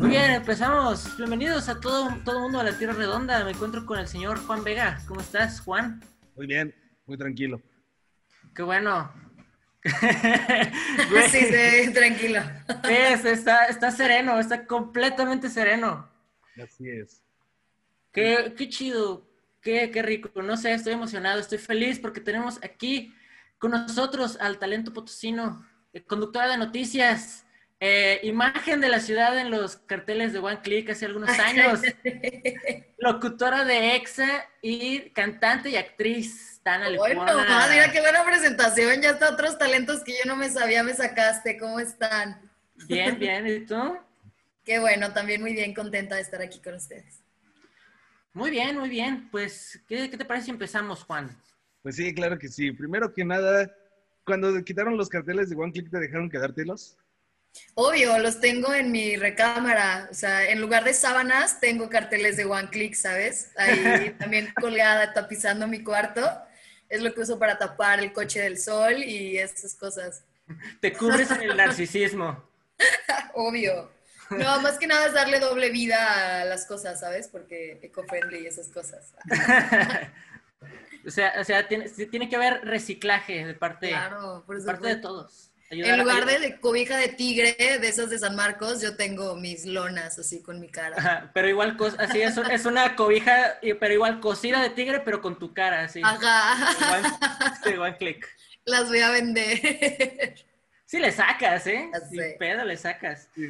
[0.00, 1.14] Muy bien, empezamos.
[1.18, 3.44] Bienvenidos a todo todo mundo a la Tierra Redonda.
[3.44, 4.98] Me encuentro con el señor Juan Vega.
[5.06, 6.02] ¿Cómo estás, Juan?
[6.36, 6.74] Muy bien,
[7.04, 7.60] muy tranquilo.
[8.54, 9.12] Qué bueno.
[9.84, 12.40] sí, sí, tranquilo.
[12.82, 16.10] Sí, está, está sereno, está completamente sereno.
[16.56, 17.22] Así es.
[18.10, 19.28] Qué, qué chido,
[19.60, 20.40] qué, qué rico.
[20.40, 23.14] No sé, estoy emocionado, estoy feliz porque tenemos aquí
[23.58, 25.62] con nosotros al talento potosino,
[26.06, 27.44] conductora de noticias,
[27.82, 31.80] eh, imagen de la ciudad en los carteles de One Click hace algunos años,
[32.98, 36.60] locutora de EXA y cantante y actriz.
[36.62, 40.82] Tana bueno, mira qué buena presentación, ya está otros talentos que yo no me sabía,
[40.82, 42.38] me sacaste, ¿cómo están?
[42.86, 43.96] Bien, bien, ¿y tú?
[44.62, 47.22] Qué bueno, también muy bien, contenta de estar aquí con ustedes.
[48.34, 49.28] Muy bien, muy bien.
[49.30, 51.34] Pues, ¿qué, qué te parece si empezamos, Juan?
[51.82, 52.72] Pues sí, claro que sí.
[52.72, 53.74] Primero que nada,
[54.24, 56.98] cuando quitaron los carteles de One Click, ¿te dejaron quedártelos?
[57.74, 60.08] Obvio, los tengo en mi recámara.
[60.10, 63.52] O sea, en lugar de sábanas, tengo carteles de One Click, ¿sabes?
[63.56, 66.20] Ahí también colgada, tapizando mi cuarto.
[66.88, 70.24] Es lo que uso para tapar el coche del sol y esas cosas.
[70.80, 72.44] Te cubres en el narcisismo.
[73.34, 73.90] Obvio.
[74.30, 77.28] No, más que nada es darle doble vida a las cosas, ¿sabes?
[77.28, 79.12] Porque eco-friendly y esas cosas.
[81.06, 84.96] o sea, o sea tiene, tiene, que haber reciclaje de parte, claro, de, parte de
[84.96, 85.49] todos.
[85.70, 89.36] Ayudar, en lugar de, de, cobija de tigre, de esas de San Marcos, yo tengo
[89.36, 90.96] mis lonas así con mi cara.
[90.98, 95.38] Ajá, pero igual, así es, es, una cobija, pero igual cosida de tigre, pero con
[95.38, 96.00] tu cara, así.
[96.02, 96.74] Ajá.
[96.80, 98.28] Igual, igual clic.
[98.64, 100.34] Las voy a vender.
[100.86, 101.88] Sí le sacas, ¿eh?
[102.10, 103.28] Sí, pedo le sacas.
[103.32, 103.48] Sí,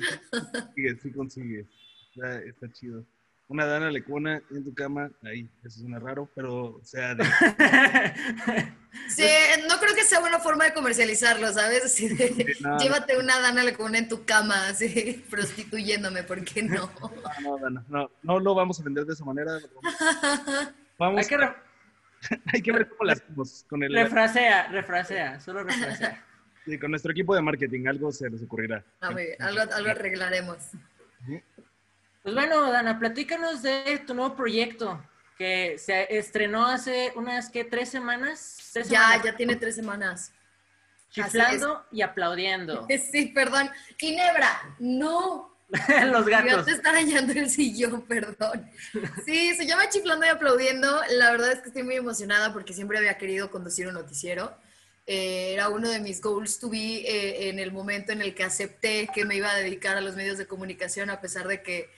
[0.76, 1.66] sí, sí consigues.
[2.14, 3.06] Está, está chido
[3.50, 7.16] una dana lecuna en tu cama, ahí, eso suena raro, pero o sea...
[7.16, 7.24] De...
[9.08, 9.26] sí,
[9.68, 11.84] no creo que sea buena forma de comercializarlo, ¿sabes?
[11.86, 16.92] Así de, no, llévate una dana lecuna en tu cama, así, prostituyéndome, ¿por qué no?
[17.42, 19.58] No, no, no, no, lo vamos a vender de esa manera.
[20.96, 21.54] Vamos, hay, que re...
[22.52, 23.94] hay que ver cómo las hacemos con el...
[23.94, 26.22] Refrasea, refrasea, solo refrasea.
[26.66, 28.84] Sí, con nuestro equipo de marketing algo se les ocurrirá.
[29.00, 30.58] Ah, muy bien, algo, algo arreglaremos.
[32.22, 35.02] Pues bueno, Dana, platícanos de tu nuevo proyecto
[35.38, 37.64] que se estrenó hace unas, ¿qué?
[37.64, 38.70] ¿Tres semanas?
[38.74, 39.24] ¿Tres ya, semanas?
[39.24, 40.32] ya tiene tres semanas.
[41.10, 42.86] Chiflando y aplaudiendo.
[43.10, 43.70] Sí, perdón.
[43.98, 45.58] Ginebra, no.
[46.06, 46.50] Los gatos.
[46.50, 48.70] Ya te está dañando el sillón, perdón.
[49.24, 51.00] Sí, se llama Chiflando y aplaudiendo.
[51.12, 54.54] La verdad es que estoy muy emocionada porque siempre había querido conducir un noticiero.
[55.06, 58.44] Eh, era uno de mis goals to be eh, en el momento en el que
[58.44, 61.88] acepté que me iba a dedicar a los medios de comunicación, a pesar de que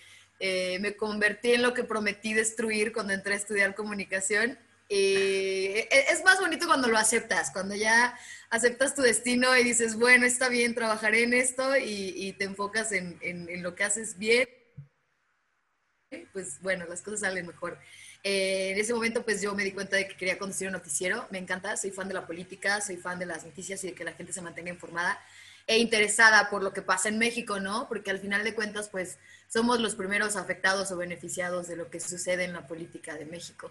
[0.44, 4.58] eh, me convertí en lo que prometí destruir cuando entré a estudiar comunicación.
[4.88, 8.19] Eh, es más bonito cuando lo aceptas, cuando ya
[8.50, 12.91] aceptas tu destino y dices, bueno, está bien, trabajaré en esto y, y te enfocas
[12.91, 14.48] en, en, en, lo que haces bien,
[16.32, 17.78] pues bueno, las cosas salen mejor.
[18.25, 21.25] Eh, en ese momento pues yo me di cuenta de que quería conducir un noticiero,
[21.31, 24.02] me encanta, soy fan de la política, soy fan de las noticias y de que
[24.02, 25.20] la gente se mantenga informada
[25.67, 27.89] e interesada por lo que pasa en México, ¿no?
[27.89, 29.19] Porque al final de cuentas, pues
[29.49, 33.71] somos los primeros afectados o beneficiados de lo que sucede en la política de México.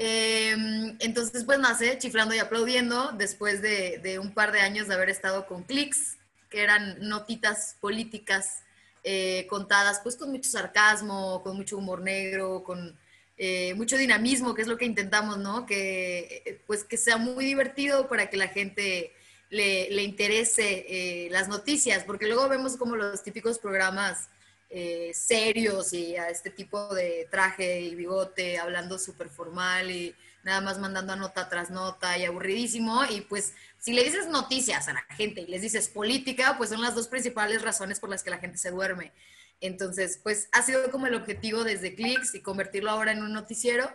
[0.00, 0.54] Eh,
[1.00, 5.46] entonces, pues nace chiflando y aplaudiendo después de, un par de años de haber estado
[5.46, 6.16] con clics,
[6.48, 8.62] que eran notitas políticas
[9.04, 12.96] eh, contadas pues con mucho sarcasmo, con mucho humor negro, con
[13.36, 15.66] eh, mucho dinamismo, que es lo que intentamos, ¿no?
[15.66, 19.12] Que pues que sea muy divertido para que la gente
[19.50, 24.28] le, interese eh, las noticias, porque luego vemos como los típicos programas
[24.70, 30.14] eh, serios y a este tipo de traje y bigote, hablando súper formal y
[30.44, 33.02] nada más mandando nota tras nota y aburridísimo.
[33.08, 36.82] Y pues si le dices noticias a la gente y les dices política, pues son
[36.82, 39.12] las dos principales razones por las que la gente se duerme.
[39.60, 43.90] Entonces, pues ha sido como el objetivo desde Clicks y convertirlo ahora en un noticiero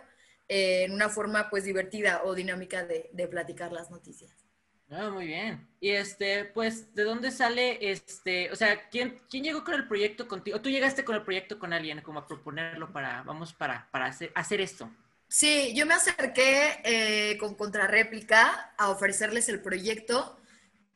[0.48, 4.43] eh, en una forma pues divertida o dinámica de platicar las noticias.
[4.90, 5.66] Ah, muy bien.
[5.80, 10.28] Y este, pues, ¿de dónde sale este, o sea, quién, quién llegó con el proyecto
[10.28, 10.60] contigo?
[10.60, 14.30] ¿Tú llegaste con el proyecto con alguien, como a proponerlo para, vamos, para, para hacer,
[14.34, 14.90] hacer esto?
[15.28, 20.38] Sí, yo me acerqué eh, con Contrarréplica a ofrecerles el proyecto.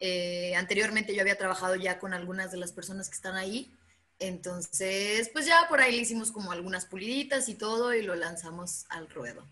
[0.00, 3.74] Eh, anteriormente yo había trabajado ya con algunas de las personas que están ahí.
[4.20, 8.86] Entonces, pues ya por ahí le hicimos como algunas puliditas y todo y lo lanzamos
[8.90, 9.44] al ruedo.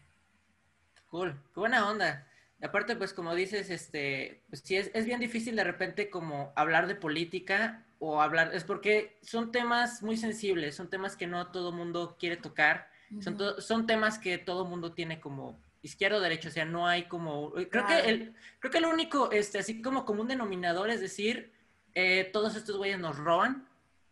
[1.10, 2.26] Cool, qué buena onda.
[2.62, 6.86] Aparte, pues como dices, este, pues sí, es, es, bien difícil de repente como hablar
[6.86, 11.70] de política o hablar, es porque son temas muy sensibles, son temas que no todo
[11.70, 13.22] mundo quiere tocar, uh -huh.
[13.22, 16.86] son, to, son temas que todo mundo tiene como izquierdo o derecho, o sea, no
[16.86, 17.88] hay como, creo claro.
[17.88, 21.52] que el, creo que lo único, este, así como como un denominador es decir,
[21.94, 23.68] eh, todos estos güeyes nos roban,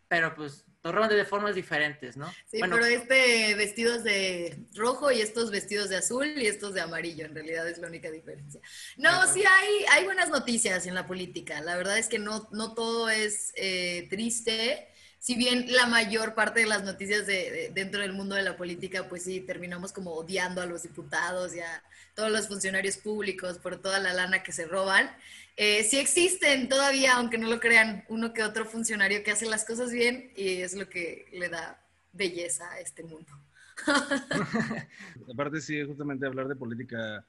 [0.07, 2.31] pero pues roban de formas diferentes, ¿no?
[2.45, 7.25] Sí, pero este vestidos de rojo y estos vestidos de azul y estos de amarillo,
[7.25, 8.61] en realidad es la única diferencia.
[8.97, 11.61] No, sí hay, hay buenas noticias en la política.
[11.61, 14.87] La verdad es que no, no todo es eh, triste.
[15.19, 19.09] Si bien la mayor parte de las noticias de, dentro del mundo de la política,
[19.09, 21.83] pues sí, terminamos como odiando a los diputados y a
[22.13, 25.09] todos los funcionarios públicos por toda la lana que se roban.
[25.57, 29.65] Eh, sí existen todavía, aunque no lo crean, uno que otro funcionario que hace las
[29.65, 31.81] cosas bien y es lo que le da
[32.11, 33.31] belleza a este mundo.
[35.33, 37.25] Aparte, sí, justamente hablar de política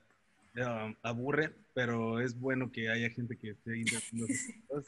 [0.57, 4.27] um, aburre, pero es bueno que haya gente que esté intentando.
[4.69, 4.83] o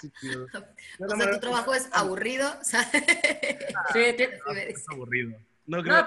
[1.16, 2.48] sea, tu trabajo es aburrido.
[2.62, 2.78] sí,
[3.98, 5.38] es aburrido.
[5.66, 5.96] No, creo...
[5.96, 6.06] no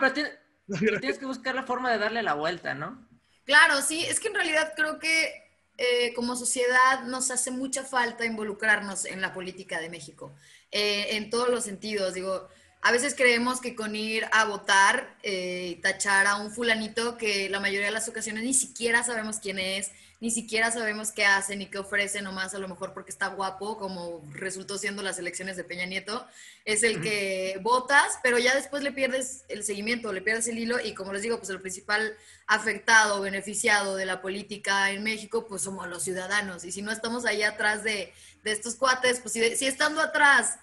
[0.79, 3.07] pero tienes que buscar la forma de darle la vuelta, ¿no?
[3.45, 8.25] Claro, sí, es que en realidad creo que eh, como sociedad nos hace mucha falta
[8.25, 10.33] involucrarnos en la política de México,
[10.71, 12.13] eh, en todos los sentidos.
[12.13, 12.47] Digo,
[12.81, 17.59] a veces creemos que con ir a votar eh, tachar a un fulanito que la
[17.59, 19.91] mayoría de las ocasiones ni siquiera sabemos quién es,
[20.21, 23.77] ni siquiera sabemos qué hace ni qué ofrece, nomás a lo mejor porque está guapo,
[23.77, 26.27] como resultó siendo las elecciones de Peña Nieto,
[26.63, 30.79] es el que votas, pero ya después le pierdes el seguimiento, le pierdes el hilo
[30.79, 32.15] y como les digo, pues el principal
[32.45, 36.65] afectado, beneficiado de la política en México, pues somos los ciudadanos.
[36.65, 38.13] Y si no estamos ahí atrás de,
[38.43, 40.59] estos cuates, pues si, estando atrás,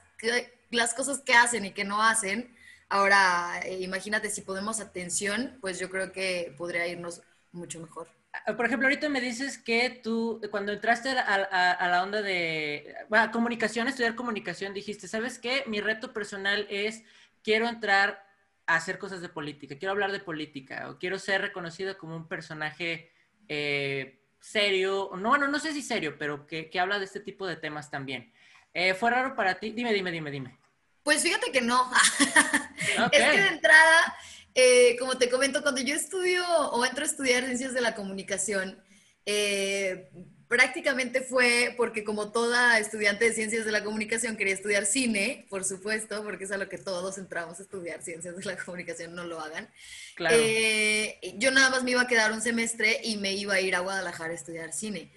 [0.71, 2.57] las cosas que hacen y que no hacen,
[2.89, 8.18] ahora eh, imagínate si podemos atención, pues yo creo que podría irnos mucho mejor.
[8.33, 12.95] Ah, por ejemplo, ahorita me dices que tú, cuando entraste a, la onda de
[13.33, 15.65] comunicación, estudiar comunicación, dijiste, ¿sabes qué?
[15.67, 17.03] Mi reto personal es,
[17.43, 18.27] quiero entrar
[18.67, 22.29] a hacer cosas de política, quiero hablar de política, o quiero ser reconocido como un
[22.29, 23.11] personaje
[23.49, 27.57] eh, serio, no, bueno, no sé si serio, pero que, habla de este tipo de
[27.57, 28.33] temas también.
[28.75, 29.71] Eh, ¿Fue raro para ti?
[29.71, 30.59] Dime, dime, dime, dime.
[31.03, 31.91] Pues fíjate que no.
[33.13, 34.17] es que de entrada
[34.61, 38.83] eh, como te comento, cuando yo estudio o entro a estudiar ciencias de la comunicación,
[39.25, 40.11] eh,
[40.49, 45.65] prácticamente fue porque como toda estudiante de ciencias de la comunicación quería estudiar cine, por
[45.65, 49.23] supuesto, porque es a lo que todos entramos a estudiar ciencias de la comunicación, no
[49.23, 49.71] lo hagan.
[50.17, 50.35] Claro.
[50.37, 53.77] Eh, yo nada más me iba a quedar un semestre y me iba a ir
[53.77, 55.13] a Guadalajara a estudiar cine.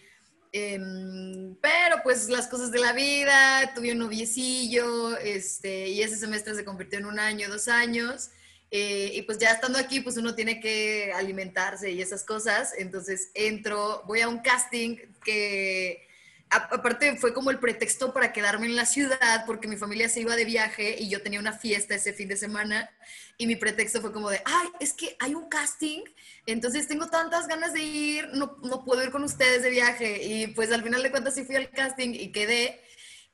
[0.51, 6.53] Em, pero pues las cosas de la vida, tuve un noviecillo, este, y ese semestre
[6.53, 8.29] se convirtió en un año, dos años.
[8.73, 12.73] Eh, y pues ya estando aquí, pues uno tiene que alimentarse y esas cosas.
[12.77, 16.07] Entonces entro, voy a un casting que
[16.49, 20.35] aparte fue como el pretexto para quedarme en la ciudad porque mi familia se iba
[20.35, 22.89] de viaje y yo tenía una fiesta ese fin de semana.
[23.37, 26.03] Y mi pretexto fue como de, ay, es que hay un casting,
[26.45, 30.47] entonces tengo tantas ganas de ir, no, no puedo ir con ustedes de viaje y
[30.47, 32.79] pues al final de cuentas sí fui al casting y quedé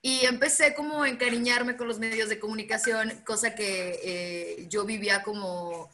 [0.01, 5.23] y empecé como a encariñarme con los medios de comunicación, cosa que eh, yo vivía
[5.23, 5.89] como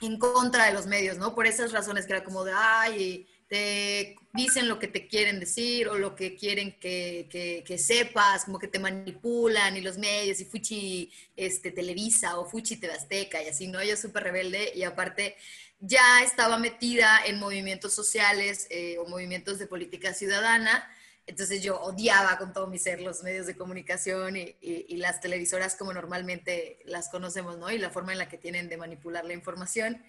[0.00, 1.34] en contra de los medios, ¿no?
[1.34, 5.88] Por esas razones que era como de, ay, te dicen lo que te quieren decir
[5.88, 10.44] o lo que quieren que, que, sepas, como que te manipulan y los medios y
[10.44, 13.82] Fuchi este, Televisa o Fuchi Azteca y así, ¿no?
[13.82, 15.36] Yo súper rebelde y aparte
[15.78, 20.88] ya estaba metida en movimientos sociales eh, o movimientos de política ciudadana
[21.26, 25.92] entonces yo odiaba con todo mi ser los medios de comunicación y, las televisoras como
[25.92, 27.70] normalmente las conocemos, ¿no?
[27.70, 30.02] Y la forma en la que tienen de manipular la información.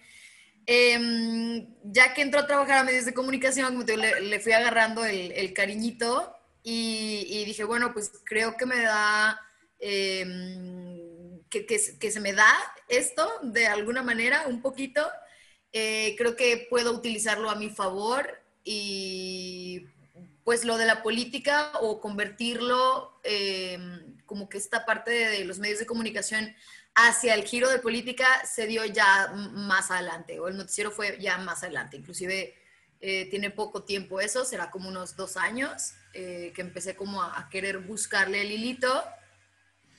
[0.66, 5.52] Em, ya que entró a trabajar a medios de comunicación, te le, fui agarrando el,
[5.54, 9.40] cariñito y, dije, bueno, pues creo que me da,
[9.78, 12.52] em, que, que, se me da
[12.88, 15.06] esto de alguna manera, un poquito.
[15.72, 19.86] Eh, creo que puedo utilizarlo a mi favor y
[20.46, 25.80] pues lo de la política o convertirlo em, como que esta parte de, los medios
[25.80, 26.54] de comunicación
[26.94, 31.36] hacia el giro de política se dio ya más adelante, o el noticiero fue ya
[31.38, 32.54] más adelante, inclusive
[33.00, 37.48] eh, tiene poco tiempo eso, será como unos dos años eh, que empecé como a,
[37.50, 39.04] querer buscarle el hilito.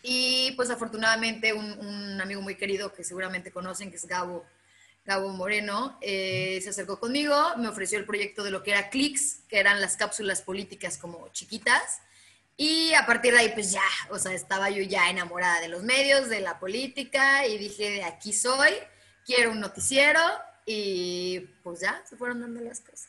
[0.01, 4.45] Y pues afortunadamente un, un amigo muy querido que seguramente conocen, que es Gabo,
[5.07, 9.39] Gabo Moreno, eh, se acercó conmigo, me ofreció el proyecto de lo que era Clicks,
[9.47, 12.01] que eran las cápsulas políticas como chiquitas.
[12.57, 15.83] Y a partir de ahí, pues ya, o sea, estaba yo ya enamorada de los
[15.83, 18.73] medios, de la política, y dije, de aquí soy,
[19.25, 20.19] quiero un noticiero,
[20.65, 23.07] y pues ya, se fueron dando las cosas.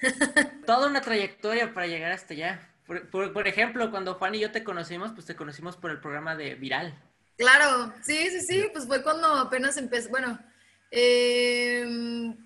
[0.66, 2.70] Toda una trayectoria para llegar hasta allá.
[2.86, 6.36] Por, por, ejemplo, cuando Juan y yo te conocimos, pues te conocimos por el programa
[6.36, 6.96] de Viral.
[7.36, 10.38] Claro, sí, sí, sí, pues fue cuando apenas empecé, bueno,
[10.92, 12.36] eh,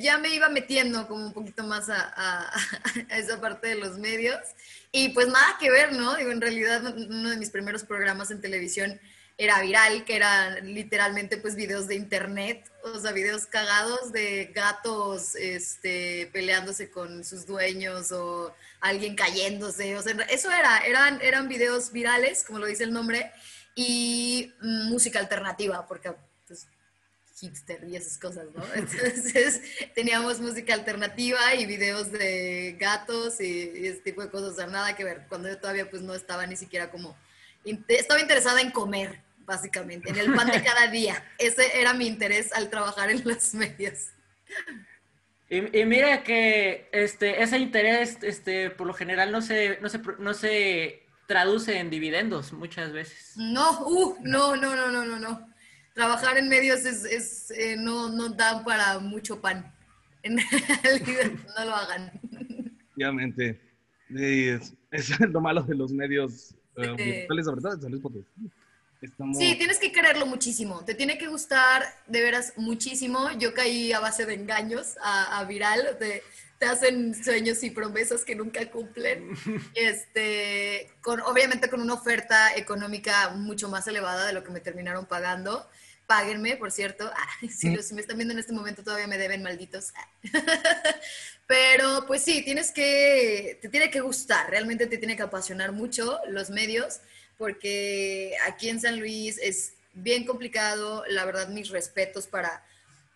[0.00, 2.50] ya me iba metiendo como un poquito más a,
[3.10, 4.38] esa parte de los medios.
[4.90, 6.16] Y pues nada que ver, ¿no?
[6.16, 8.98] Digo, en realidad uno de mis primeros programas en televisión
[9.36, 15.36] era viral, que eran literalmente pues videos de internet, o sea, videos cagados de gatos
[15.36, 21.92] este, peleándose con sus dueños o alguien cayéndose, o sea, eso era, eran, eran videos
[21.92, 23.30] virales, como lo dice el nombre,
[23.76, 26.12] y música alternativa, porque
[27.40, 28.62] hipster y esas cosas, ¿no?
[28.74, 29.60] Entonces
[29.94, 34.96] teníamos música alternativa y videos de gatos y, ese tipo de cosas, o sea, nada
[34.96, 37.16] que ver, cuando yo todavía pues no estaba ni siquiera como,
[37.88, 41.24] estaba interesada en comer, básicamente, en el pan de cada día.
[41.38, 44.08] Ese era mi interés al trabajar en los medios.
[45.50, 50.34] Y, mira que este, ese interés, este, por lo general no se, no se, no
[50.34, 53.32] se traduce en dividendos muchas veces.
[53.36, 55.48] No, uh, no, no, no, no, no, no.
[55.98, 59.74] Trabajar en medios es, es eh, no, no dan para mucho pan.
[60.22, 62.12] En realidad, no lo hagan.
[62.94, 63.60] Obviamente.
[64.14, 68.24] Es, es, lo malo de los medios eh, sobre todo
[69.36, 73.30] Sí, tienes que quererlo muchísimo, te tiene que gustar de veras muchísimo.
[73.36, 76.22] Yo caí a base de engaños a, Viral, te,
[76.60, 79.30] te, hacen sueños y promesas que nunca cumplen.
[79.74, 85.06] Este, con, obviamente con una oferta económica mucho más elevada de lo que me terminaron
[85.06, 85.68] pagando.
[86.08, 87.08] Páguenme, por cierto.
[87.48, 89.92] si, si me están viendo en este momento todavía me deben malditos.
[91.46, 96.18] Pero pues sí, tienes que, te tiene que gustar, realmente te tiene que apasionar mucho
[96.26, 97.00] los medios
[97.38, 102.64] porque aquí en San Luis es bien complicado, la verdad mis respetos para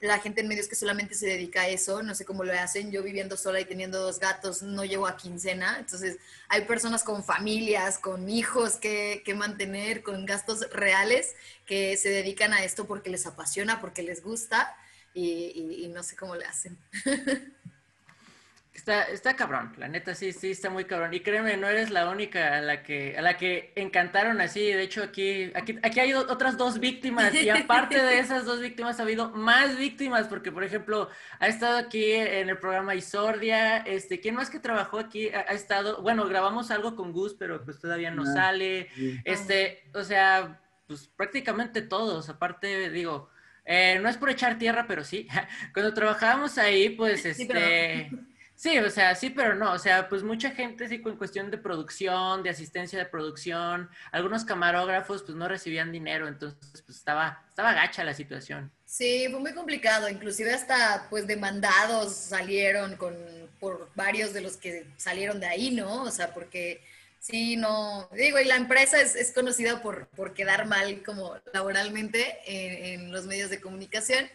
[0.06, 2.90] la gente en medios que solamente se dedica a eso, no sé cómo lo hacen,
[2.90, 6.18] yo viviendo sola y teniendo dos gatos no llego a quincena, entonces
[6.48, 11.34] hay personas con familias, con hijos que, que mantener, con gastos reales
[11.66, 14.76] que se dedican a esto porque les apasiona, porque les gusta
[15.14, 16.76] y, y no sé cómo le hacen.
[18.74, 21.12] Está, está cabrón, la neta sí, sí, está muy cabrón.
[21.12, 24.60] Y créeme, no eres la única a la que, a la que encantaron así.
[24.60, 27.34] De hecho, aquí, aquí, aquí hay otras dos víctimas.
[27.34, 30.26] Y aparte de esas dos víctimas, ha habido más víctimas.
[30.26, 33.76] Porque, por ejemplo, ha estado aquí en el programa Isordia.
[33.78, 35.28] Este, ¿quién más que trabajó aquí?
[35.28, 38.88] Ha, estado, bueno, grabamos algo con Gus, pero pues todavía no ah, sale.
[39.24, 42.30] Este, o sea, pues prácticamente todos.
[42.30, 43.28] Aparte, digo,
[43.66, 45.28] eh, no es por echar tierra, pero sí.
[45.74, 48.10] Cuando trabajábamos ahí, pues, este.
[48.62, 51.58] Sí, o sea, sí, pero no, o sea, pues mucha gente sí con cuestión de
[51.58, 57.72] producción, de asistencia de producción, algunos camarógrafos pues no recibían dinero, entonces pues estaba, estaba
[57.72, 58.70] gacha la situación.
[58.84, 63.16] Sí, fue muy complicado, inclusive hasta pues demandados salieron con,
[63.58, 66.04] por varios de los que salieron de ahí, ¿no?
[66.04, 66.84] O sea, porque
[67.18, 73.00] sí, no, digo, y la empresa es, conocida por, por quedar mal como laboralmente en,
[73.00, 74.30] en los medios de comunicación.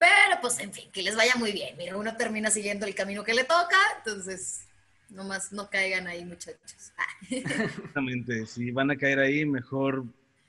[0.00, 1.76] Pero pues, en fin, que les vaya muy bien.
[1.76, 4.66] Mira, uno termina siguiendo el camino que le toca, entonces,
[5.10, 6.92] nomás no caigan ahí, muchachos.
[7.30, 10.04] Exactamente, si van a caer ahí, mejor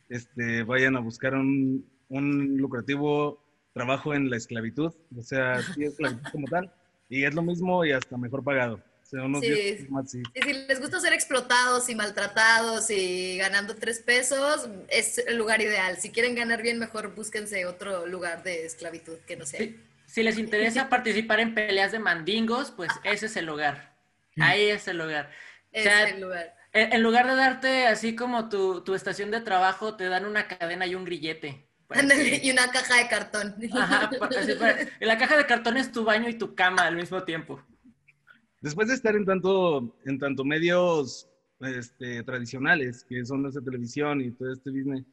[0.07, 3.43] este, vayan a buscar un, un lucrativo
[3.73, 6.73] trabajo en la esclavitud, o sea, sí es esclavitud como tal,
[7.09, 8.81] y es lo mismo y hasta mejor pagado
[9.41, 10.23] sí.
[10.33, 15.97] si les gusta ser explotados y maltratados y ganando tres pesos, es el lugar ideal.
[15.97, 19.67] Si quieren ganar bien, mejor búsquense otro lugar de esclavitud que no sea.
[20.05, 23.95] Si les interesa participar en peleas de mandingos, pues ese es el lugar.
[24.39, 25.29] Ahí es el lugar.
[25.71, 26.55] Es el lugar.
[26.73, 30.87] En, lugar de darte así como tu, tu, estación de trabajo, te dan una cadena
[30.87, 31.67] y un grillete.
[32.41, 33.55] y una caja de cartón.
[33.73, 34.09] Ajá,
[35.01, 37.61] la caja de cartón es tu baño y tu cama al mismo tiempo.
[38.61, 41.27] Después de estar en tanto, en tanto medios
[41.59, 45.03] este, tradicionales, que son de televisión y todo este business,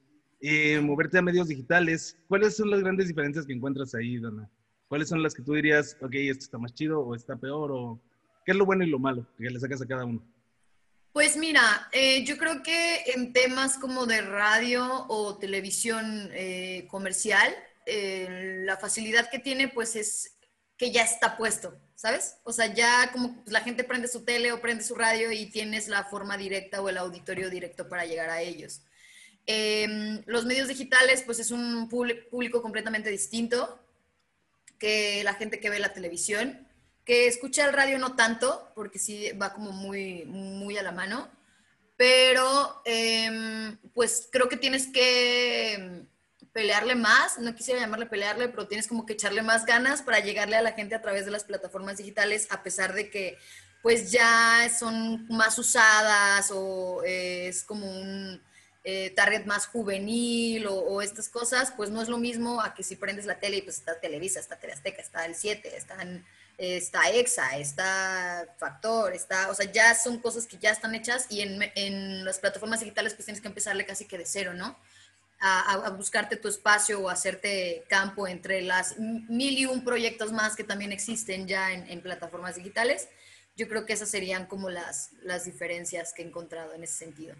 [0.40, 4.48] y moverte a medios digitales, ¿cuáles son las grandes diferencias que encuentras ahí, Dana?
[4.86, 7.72] ¿Cuáles son las que tú dirías, ok, esto está más chido o está peor?
[7.72, 8.00] o
[8.44, 10.22] ¿Qué es lo bueno y lo malo que le sacas a cada uno?
[11.12, 17.52] Pues mira, eh, yo creo que en temas como de radio o televisión eh, comercial,
[17.86, 20.37] eh, la facilidad que tiene pues es
[20.78, 22.36] que ya está puesto, ¿sabes?
[22.44, 25.88] O sea, ya como la gente prende su tele o prende su radio y tienes
[25.88, 28.82] la forma directa o el auditorio directo para llegar a ellos.
[29.44, 33.84] Em, los medios digitales, pues es un público completamente distinto
[34.78, 36.68] que la gente que ve la televisión,
[37.04, 41.28] que escucha el radio no tanto, porque sí va como muy, muy a la mano,
[41.96, 46.06] pero em, pues creo que tienes que
[46.58, 50.56] pelearle más, no quisiera llamarle pelearle, pero tienes como que echarle más ganas para llegarle
[50.56, 53.38] a la gente a través de las plataformas digitales, a pesar de que
[53.80, 58.42] pues ya son más usadas o eh, es como un
[58.82, 62.96] eh, target más juvenil o, estas cosas, pues no es lo mismo a que si
[62.96, 67.56] prendes la tele y pues está Televisa, está Teleazteca, está el 7, están, está EXA,
[67.56, 72.24] está Factor, está, o sea, ya son cosas que ya están hechas y en, en
[72.24, 74.76] las plataformas digitales pues tienes que empezarle casi que de cero, ¿no?
[75.40, 80.64] A, buscarte tu espacio o hacerte campo entre las mil y un proyectos más que
[80.64, 83.08] también existen ya en, plataformas digitales.
[83.56, 87.34] Yo creo que esas serían como las, las diferencias que he encontrado en ese sentido.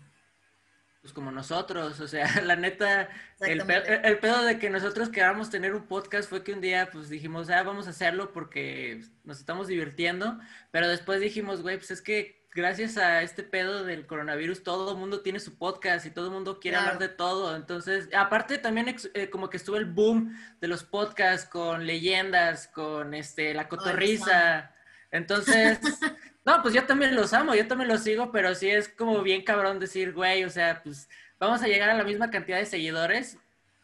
[1.00, 3.09] Pues como nosotros, o sea, la neta,
[3.40, 7.50] el pedo, de que nosotros queramos tener un podcast fue que un día pues dijimos,
[7.50, 10.38] ah, vamos a hacerlo porque nos estamos divirtiendo,
[10.71, 14.99] pero después dijimos, güey, pues es que gracias a este pedo del coronavirus, todo el
[14.99, 17.55] mundo tiene su podcast y todo el mundo quiere hablar de todo.
[17.57, 23.14] Entonces, aparte también eh, como que estuvo el boom de los podcasts con leyendas, con
[23.14, 24.75] este la cotorriza.
[25.11, 25.78] Entonces,
[26.45, 29.45] no, pues yo también los amo, yo también los sigo, pero sí es como bien
[29.45, 33.38] cabrón decir, güey, o sea, pues vamos a llegar a la misma cantidad de seguidores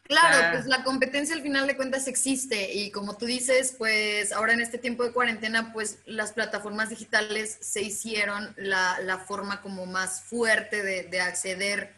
[0.07, 4.53] Claro, pues la competencia al final de cuentas existe y como tú dices, pues ahora
[4.53, 9.87] en este tiempo de cuarentena, pues las plataformas digitales se hicieron la, la forma como
[9.87, 11.91] más fuerte de, de acceder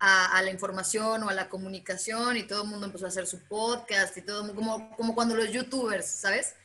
[0.00, 3.28] a, a, la información o a la comunicación y todo el mundo empezó a hacer
[3.28, 6.56] su podcast y todo, como, como cuando los youtubers, ¿sabes?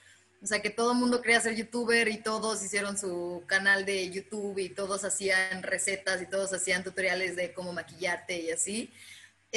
[0.41, 4.09] O sea, que todo el mundo quería ser youtuber y todos hicieron su canal de
[4.09, 8.91] YouTube y todos hacían recetas y todos hacían tutoriales de cómo maquillarte y así.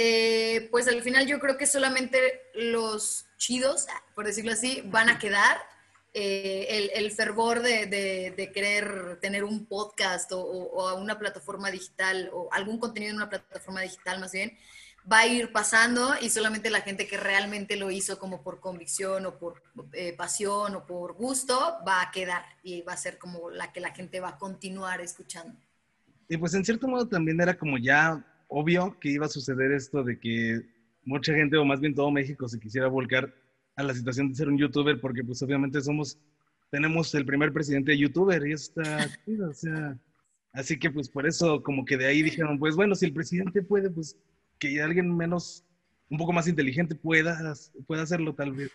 [0.03, 2.19] Eh, pues al final yo creo que solamente
[2.55, 5.59] los chidos, por decirlo así, van a quedar.
[6.15, 13.11] Eh, el, fervor de, querer tener un podcast o, una plataforma digital o algún contenido
[13.11, 14.57] en una plataforma digital más bien,
[15.11, 19.27] va a ir pasando y solamente la gente que realmente lo hizo como por convicción
[19.27, 23.51] o por eh, pasión o por gusto va a quedar y va a ser como
[23.51, 25.61] la que la gente va a continuar escuchando.
[26.29, 30.03] Y pues en cierto modo también era como ya obvio que iba a suceder esto
[30.03, 30.61] de que
[31.05, 33.33] mucha gente, o más bien todo México, se quisiera volcar
[33.77, 36.19] a la situación de ser un youtuber, porque pues obviamente somos,
[36.71, 39.09] tenemos el primer presidente youtuber y está
[39.49, 39.97] o sea,
[40.53, 43.63] así que pues por eso como que de ahí dijeron, pues bueno, si el presidente
[43.63, 44.17] puede, pues
[44.59, 45.65] que alguien menos,
[46.11, 47.55] un poco más inteligente pueda,
[47.87, 48.71] pueda hacerlo tal vez.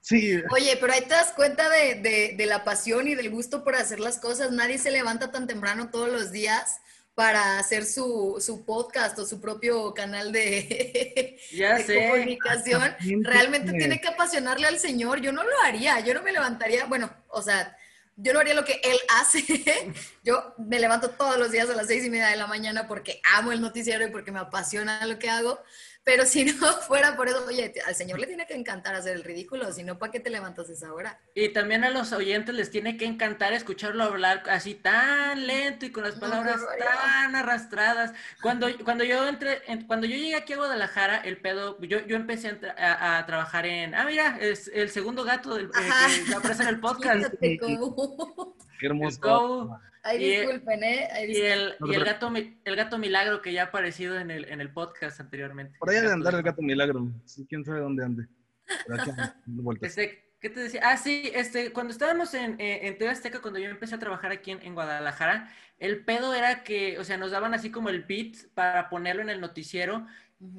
[0.00, 0.36] Sí.
[0.50, 3.76] Oye, pero ahí te das cuenta de, de, de la pasión y del gusto por
[3.76, 4.50] hacer las cosas.
[4.50, 6.80] Nadie se levanta tan temprano todos los días
[7.14, 11.38] para hacer su, su, podcast o su propio canal de,
[12.10, 15.20] comunicación, realmente tiene que apasionarle al Señor.
[15.20, 17.76] Yo no lo haría, yo no me levantaría, bueno, o sea,
[18.16, 19.44] yo no haría lo que Él hace.
[20.24, 23.20] yo me levanto todos los días a las seis y media de la mañana porque
[23.34, 25.60] amo el noticiero y porque me apasiona lo que hago.
[26.04, 26.52] Pero si no
[26.86, 29.98] fuera por eso, oye, al señor le tiene que encantar hacer el ridículo, si no,
[29.98, 31.20] ¿para qué te levantas a esa hora?
[31.34, 35.92] Y también a los oyentes les tiene que encantar escucharlo hablar así tan lento y
[35.92, 38.12] con las palabras tan arrastradas.
[38.40, 42.58] Cuando, cuando yo entré, cuando yo llegué aquí a Guadalajara, el pedo, yo, yo empecé
[42.78, 46.80] a, trabajar en, ah, mira, es el segundo gato del, eh, que aparece en el
[46.80, 47.32] podcast.
[47.38, 49.78] Qué hermoso.
[50.02, 51.08] Ay, disculpen, ¿eh?
[51.28, 52.32] y, el, y el, gato,
[52.64, 55.78] el gato milagro que ya ha aparecido en el, en el podcast anteriormente.
[55.78, 57.08] Por allá de andar el gato milagro.
[57.48, 58.26] quién sabe dónde ande.
[59.82, 60.80] Este, ¿Qué te decía?
[60.84, 64.32] Ah, sí, este, cuando estábamos en, eh, en TV Azteca, cuando yo empecé a trabajar
[64.32, 68.02] aquí en, en, Guadalajara, el pedo era que, o sea, nos daban así como el
[68.02, 70.06] beat para ponerlo en el noticiero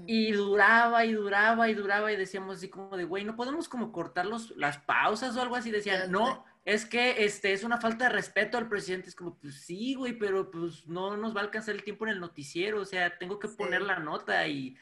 [0.05, 3.91] y duraba y duraba y duraba y decíamos así como de, güey, no podemos como
[3.91, 5.71] cortar los, las pausas o algo así.
[5.71, 9.09] Decían, no, es que este es una falta de respeto al presidente.
[9.09, 12.13] Es como, pues sí, güey, pero pues no nos va a alcanzar el tiempo en
[12.13, 12.81] el noticiero.
[12.81, 14.77] O sea, tengo que poner la nota y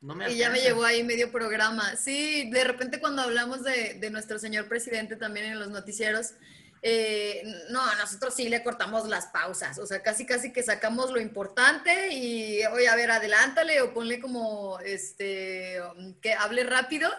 [0.00, 1.96] no me Y ya me llevó ahí medio programa.
[1.96, 6.34] Sí, de repente cuando hablamos de, de nuestro señor presidente también en los noticieros,
[6.82, 11.20] eh, no, nosotros sí le cortamos las pausas, o sea, casi casi que sacamos lo
[11.20, 15.80] importante y, oye, a ver, adelántale o ponle como, este,
[16.20, 17.10] que hable rápido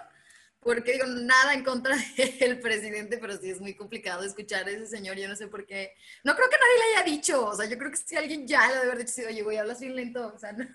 [0.67, 1.95] porque digo, nada en contra
[2.41, 5.65] del presidente, pero sí es muy complicado escuchar a ese señor, yo no sé por
[5.65, 5.93] qué.
[6.25, 8.67] No creo que nadie le haya dicho, o sea, yo creo que si alguien ya
[8.67, 10.65] le debe haber dicho, oye, güey, hablas bien lento, o sea, no,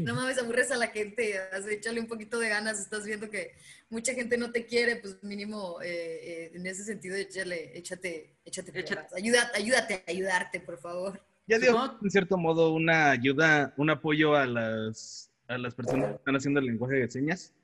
[0.00, 3.54] no mames, aburres a la gente, échale un poquito de ganas, estás viendo que
[3.88, 8.78] mucha gente no te quiere, pues mínimo, eh, eh, en ese sentido, échale, échate, échate,
[8.78, 9.14] échate.
[9.16, 11.22] Ayúdate, ayúdate a ayudarte, por favor.
[11.46, 16.16] Ya dio, en cierto modo, una ayuda, un apoyo a las, a las personas que
[16.16, 17.54] están haciendo el lenguaje de señas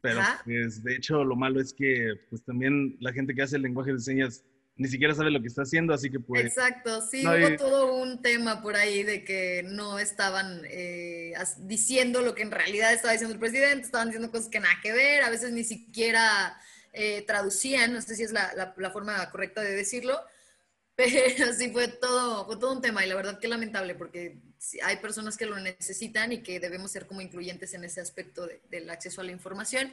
[0.00, 3.62] pero pues, de hecho lo malo es que pues también la gente que hace el
[3.62, 4.44] lenguaje de señas
[4.78, 6.44] ni siquiera sabe lo que está haciendo, así que pues...
[6.44, 11.32] Exacto, sí, hubo todo un tema por ahí de que no estaban eh,
[11.62, 14.92] diciendo lo que en realidad estaba diciendo el presidente, estaban diciendo cosas que nada que
[14.92, 16.56] ver, a veces ni siquiera
[16.92, 20.16] eh, traducían, no sé si es la, la, forma correcta de decirlo,
[20.98, 24.40] pero sí fue todo, fue todo un tema y la verdad que lamentable porque
[24.82, 28.90] hay personas que lo necesitan y que debemos ser como incluyentes en ese aspecto del
[28.90, 29.92] acceso a la información.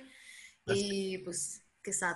[0.65, 2.15] Y pues, qué sad.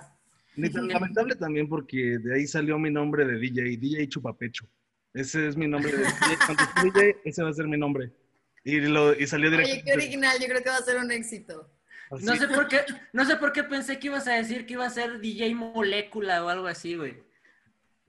[0.56, 4.66] Lamentable también porque de ahí salió mi nombre de DJ, DJ Chupapecho.
[5.14, 6.04] Ese es mi nombre de
[6.82, 7.16] DJ.
[7.24, 8.10] Ese va a ser mi nombre.
[8.64, 9.72] Y, lo, y salió directo.
[9.72, 11.70] Oye, qué original, yo creo que va a ser un éxito.
[12.10, 12.24] Así.
[12.24, 12.80] No sé por qué,
[13.12, 16.44] no sé por qué pensé que ibas a decir que iba a ser DJ Molécula
[16.44, 17.29] o algo así, güey.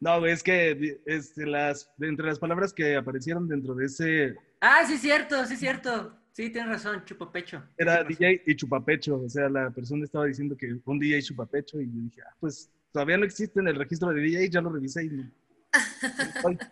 [0.01, 4.83] No, güey, es que este, las, entre las palabras que aparecieron dentro de ese Ah,
[4.85, 6.17] sí, es cierto, sí, es cierito.
[6.31, 7.61] Sí, tienes razón, chupapecho.
[7.77, 9.21] era DJ y chupapecho.
[9.21, 12.71] O sea, la persona estaba diciendo que un DJ chupapecho y yo dije, ah, pues
[12.91, 15.31] todavía no existe en el registro de DJ, ya lo revisé y no.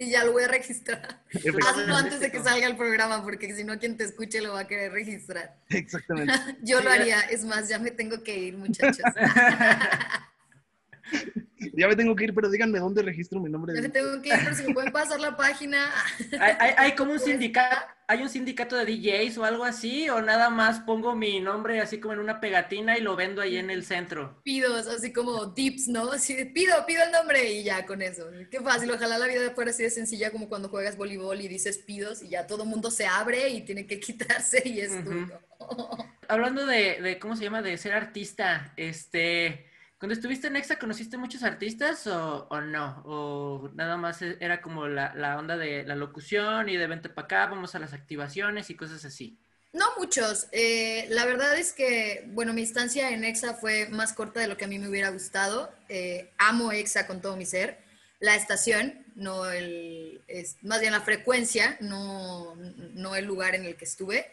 [0.00, 1.24] Y ya lo voy a registrar.
[1.66, 4.60] Hazlo antes de que salga el programa, porque si no, quien te escuche lo va
[4.60, 5.60] a querer registrar.
[5.70, 6.32] Exactamente.
[6.62, 7.18] Yo lo haría.
[7.22, 9.02] Es más, ya me tengo que ir, muchachos.
[11.74, 13.74] Ya me tengo que ir, pero díganme dónde registro mi nombre.
[13.74, 15.92] Ya me tengo que ir, pero si me pueden pasar la página.
[16.40, 20.22] ¿Hay, hay, hay como un sindicato, hay un sindicato de DJs o algo así, o
[20.22, 23.70] nada más pongo mi nombre así como en una pegatina y lo vendo ahí en
[23.70, 24.40] el centro.
[24.44, 26.12] Pidos, así como tips, ¿no?
[26.12, 28.26] Así de pido, pido el nombre y ya con eso.
[28.50, 31.78] Qué fácil, ojalá la vida fuera así de sencilla como cuando juegas voleibol y dices
[31.78, 35.04] pidos y ya todo el mundo se abre y tiene que quitarse y es Ujú.
[35.04, 35.40] tuyo.
[36.28, 37.62] Hablando de, de, ¿cómo se llama?
[37.62, 39.66] De ser artista, este,
[39.98, 43.02] cuando estuviste en EXA, ¿conociste muchos artistas o, o no?
[43.04, 47.08] ¿O nada más e- era como la, la onda de la locución y de vente
[47.08, 49.38] para acá, vamos a las activaciones y cosas así?
[49.72, 50.46] No muchos.
[50.52, 54.56] Eh, la verdad es que, bueno, mi estancia en EXA fue más corta de lo
[54.56, 55.72] que a mí me hubiera gustado.
[55.88, 57.78] Eh, amo EXA con todo mi ser.
[58.20, 62.56] La estación, no el, es, más bien la frecuencia, no,
[62.94, 64.30] no el lugar en el que estuve.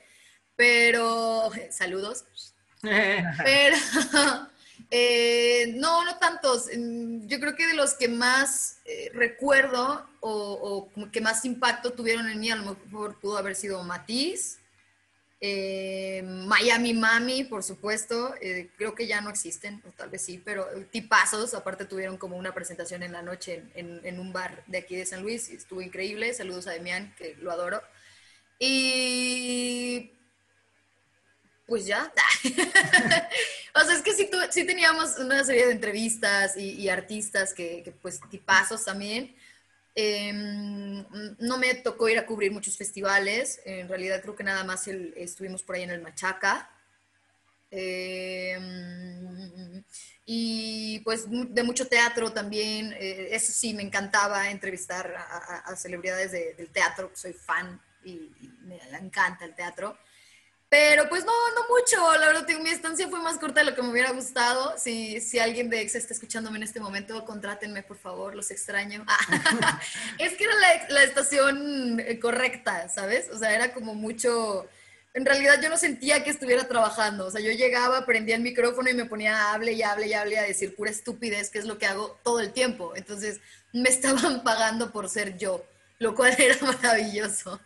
[0.56, 2.26] Pero, saludos.
[2.82, 3.78] Pero,
[4.92, 6.70] eh, no, no tantos.
[6.72, 12.40] Yo creo que de los que más eh, recuerdo o, que más impacto tuvieron en
[12.40, 14.60] mí, a lo mejor pudo haber sido Matiz,
[15.42, 18.34] eh, Miami Mami, por supuesto.
[18.78, 21.54] creo que ya no existen, o tal vez sí, pero tipazos.
[21.54, 25.22] Aparte tuvieron como una presentación en la noche en, un bar de aquí de San
[25.22, 26.34] Luis estuvo increíble.
[26.34, 27.82] Saludos a Demian, que lo adoro.
[28.60, 30.12] Y
[31.68, 32.12] pues ya.
[33.76, 37.54] o sea, es que sí, tu- sí teníamos una serie de entrevistas y, y artistas
[37.54, 39.36] que, que, pues tipazos también.
[39.96, 40.32] Eh,
[41.40, 43.62] no me tocó ir a cubrir muchos festivales.
[43.66, 46.70] En realidad creo que nada más el- estuvimos por ahí en el Machaca.
[47.72, 48.58] Eh,
[50.26, 52.94] y pues de mucho teatro también.
[52.94, 57.12] eh, eso sí, me encantaba entrevistar a, a- a celebridades de- del teatro.
[57.14, 58.12] Soy fan y,
[58.42, 59.98] y me encanta el teatro.
[60.70, 62.20] Pero pues no, no mucho.
[62.20, 64.76] La verdad, mi estancia fue más corta de lo que me hubiera gustado.
[64.78, 69.06] Si, si alguien de EXA está escuchándome en este momento, contrátenme, por favor, los extraño.
[70.20, 73.30] es que era la, la estación eh, correcta, ¿sabes?
[73.30, 74.68] O sea, era como mucho...
[75.14, 77.28] En realidad yo no sentía que estuviera trabajando.
[77.28, 80.14] O sea, yo llegaba, prendía el micrófono y me ponía a hable y hable y
[80.14, 82.94] hable a decir pura estupidez, que es lo que hago todo el tiempo.
[82.98, 83.40] Entonces,
[83.72, 85.64] me estaban pagando por ser yo,
[86.00, 87.62] lo cual era maravilloso.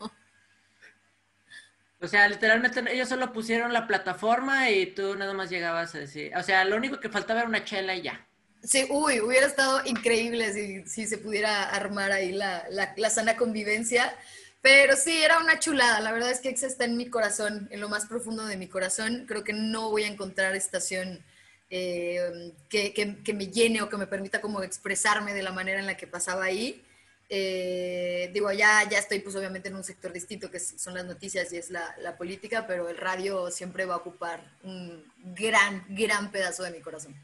[2.01, 6.31] O sea, literalmente ellos solo pusieron la plataforma y tú nada más llegabas a decir,
[6.35, 8.25] o sea, lo único que faltaba era una chela y ya.
[8.63, 13.37] Sí, uy, hubiera estado increíble si, si se pudiera armar ahí la, la, la sana
[13.37, 14.15] convivencia.
[14.61, 16.01] Pero sí, era una chulada.
[16.01, 18.67] La verdad es que EXA está en mi corazón, en lo más profundo de mi
[18.67, 19.25] corazón.
[19.27, 21.23] Creo que no voy a encontrar estación
[21.69, 25.79] eh, que, que, que, me llene o que me permita como expresarme de la manera
[25.79, 26.83] en la que pasaba ahí.
[27.31, 31.53] Eh, digo, ya, ya estoy pues obviamente en un sector distinto que son las noticias
[31.53, 36.31] y es la, la política, pero el radio siempre va a ocupar un gran, gran
[36.31, 37.15] pedazo de mi corazón.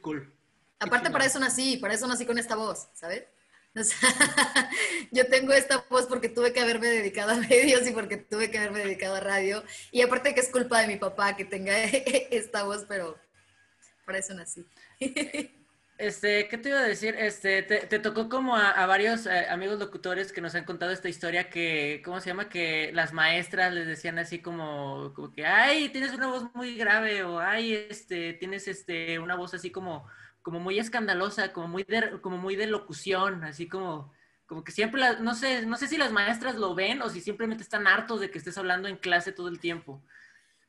[0.00, 0.32] Cool.
[0.78, 3.24] Aparte, para eso nací, para eso nací con esta voz, ¿sabes?
[3.76, 4.08] O sea,
[5.10, 8.58] yo tengo esta voz porque tuve que haberme dedicado a medios y porque tuve que
[8.58, 9.64] haberme dedicado a radio.
[9.90, 13.18] Y aparte que es culpa de mi papá que tenga esta voz, pero
[14.04, 14.64] para eso nací.
[16.04, 17.14] Este, ¿qué te iba a decir?
[17.18, 21.48] Este, te, tocó como a, varios eh, amigos locutores que nos han contado esta historia
[21.48, 22.50] que, ¿cómo se llama?
[22.50, 27.22] Que las maestras les decían así como, como que, ay, tienes una voz muy grave
[27.22, 30.06] o ay, este, tienes este, una voz así como,
[30.42, 34.12] como muy escandalosa, como muy de, como muy de locución, así como,
[34.44, 37.22] como que siempre, la, no sé, no sé si las maestras lo ven o si
[37.22, 40.02] simplemente están hartos de que estés hablando en clase todo el tiempo.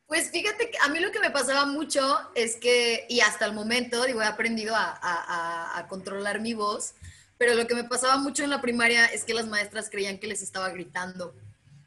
[0.06, 2.00] Pues fíjate que a mí lo que me pasaba mucho
[2.36, 6.94] es que, y hasta el momento, digo, he aprendido a, controlar mi voz,
[7.38, 10.26] pero lo que me pasaba mucho en la primaria es que las maestras creían que
[10.26, 11.34] les estaba gritando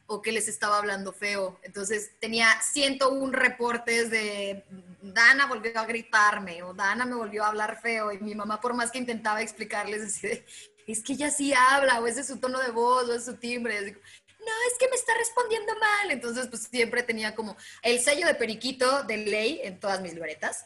[0.05, 1.59] o que les estaba hablando feo.
[1.63, 4.65] Entonces tenía 101 reportes de
[5.01, 8.73] Dana volvió a gritarme o Dana me volvió a hablar feo y mi mamá por
[8.73, 10.43] más que intentaba explicarles decía,
[10.87, 13.35] es que ella sí habla o ese es su tono de voz o es su
[13.35, 13.97] timbre
[14.49, 16.11] no, es que me está respondiendo mal.
[16.11, 20.65] Entonces, pues siempre tenía como el sello de periquito de ley en todas mis libretas,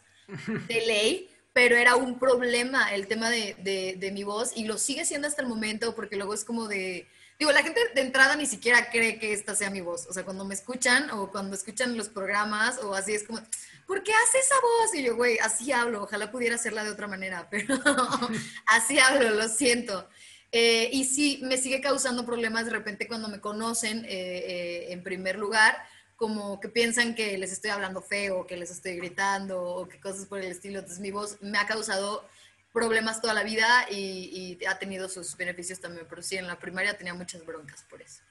[0.68, 4.78] de ley, pero era un problema el tema de, de, de mi voz y lo
[4.78, 7.08] sigue siendo hasta el momento porque luego es como de
[7.40, 10.06] Digo, la gente de entrada ni siquiera cree que esta sea mi voz.
[10.08, 13.42] O sea, cuando me escuchan o cuando escuchan los programas o así es como,
[13.88, 14.96] ¿por qué hace esa voz?
[14.96, 16.04] Y yo, güey, así hablo.
[16.04, 17.76] Ojalá pudiera hacerla de otra manera, pero
[18.68, 20.08] así hablo, lo siento.
[20.56, 25.02] Eh, y sí, me sigue causando problemas de repente cuando me conocen eh, eh, en
[25.02, 25.76] primer lugar,
[26.16, 30.28] como que piensan que les estoy hablando feo, que les estoy gritando o que cosas
[30.28, 30.78] por el estilo.
[30.78, 32.24] Entonces mi voz me ha causado
[32.72, 36.96] problemas toda la vida y, ha tenido sus beneficios también, pero sí, en la primaria
[36.96, 38.22] tenía muchas broncas por eso.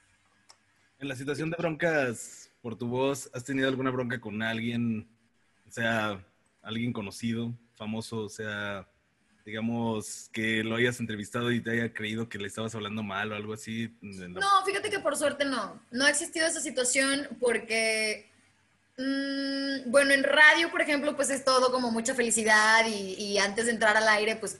[0.99, 5.09] En la situación de broncas por tu voz, ¿has tenido alguna bronca con alguien,
[5.67, 6.25] o sea,
[6.61, 8.87] alguien conocido, famoso, o sea,
[9.45, 13.35] digamos, que lo hayas entrevistado y te haya creído que le estabas hablando mal o
[13.35, 13.93] algo así?
[14.01, 15.81] No, fíjate que por suerte no.
[15.91, 18.33] No ha existido esa situación porque
[18.97, 23.71] Mm, bueno, en radio, por ejemplo, pues es todo como mucha felicidad y, antes de
[23.71, 24.59] entrar al aire, pues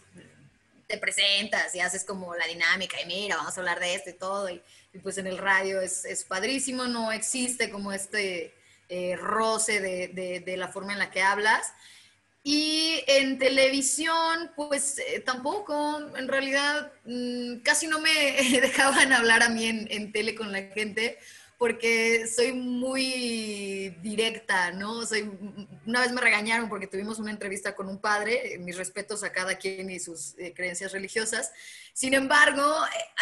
[0.88, 4.14] te presentas y haces como la dinámica y mira, vamos a hablar de esto y
[4.14, 4.50] todo.
[4.50, 4.62] Y,
[5.02, 8.54] pues en el radio es, es, padrísimo, no existe como este
[8.90, 11.74] eh, roce de, de, la forma en la que hablas.
[12.46, 18.12] Y en televisión, pues eh, tampoco, en realidad mm, casi no me
[18.62, 21.18] dejaban hablar a mí en, tele con la gente
[21.58, 25.06] porque soy muy directa, ¿no?
[25.06, 25.32] Soy,
[25.86, 29.56] una vez me regañaron porque tuvimos una entrevista con un padre, mis respetos a cada
[29.56, 31.54] quien y sus eh, creencias religiosas.
[31.94, 32.76] Sin embargo,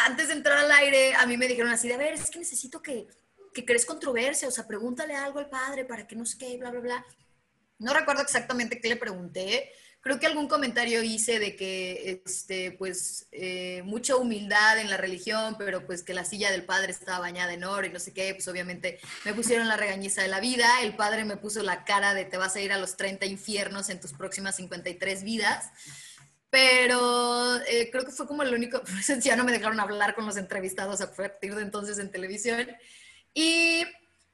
[0.06, 2.82] antes de entrar al aire, a mí me dijeron así, a ver, es que necesito
[2.82, 3.06] que,
[3.54, 6.72] que crees controversia, o sea, pregúntale algo al padre para que no sé qué, bla,
[6.72, 7.06] bla, bla.
[7.82, 13.28] No recuerdo exactamente qué le pregunté, creo que algún comentario hice de que, este, pues,
[13.32, 17.54] eh, mucha humildad en la religión, pero pues que la silla del padre estaba bañada
[17.54, 20.82] en oro y no sé qué, pues obviamente me pusieron la regañiza de la vida,
[20.82, 23.90] el padre me puso la cara de te vas a ir a los 30 infiernos
[23.90, 25.70] en tus próximas 53 vidas.
[26.50, 28.82] Pero eh, creo que fue como el único,
[29.22, 32.68] ya no me dejaron hablar con los entrevistados a partir de entonces en televisión.
[33.34, 33.86] Y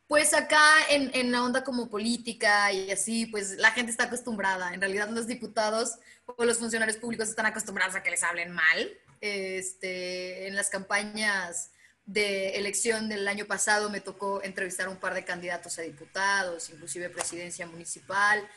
[0.07, 4.73] pues acá en, en, la onda como política y así, pues la gente está acostumbrada.
[4.73, 8.89] En realidad los diputados o los funcionarios públicos están acostumbrados a que les hablen mal.
[9.19, 11.71] Este, en las campañas
[12.05, 16.69] de elección del año pasado me tocó entrevistar a un par de candidatos a diputados,
[16.69, 18.47] inclusive presidencia municipal.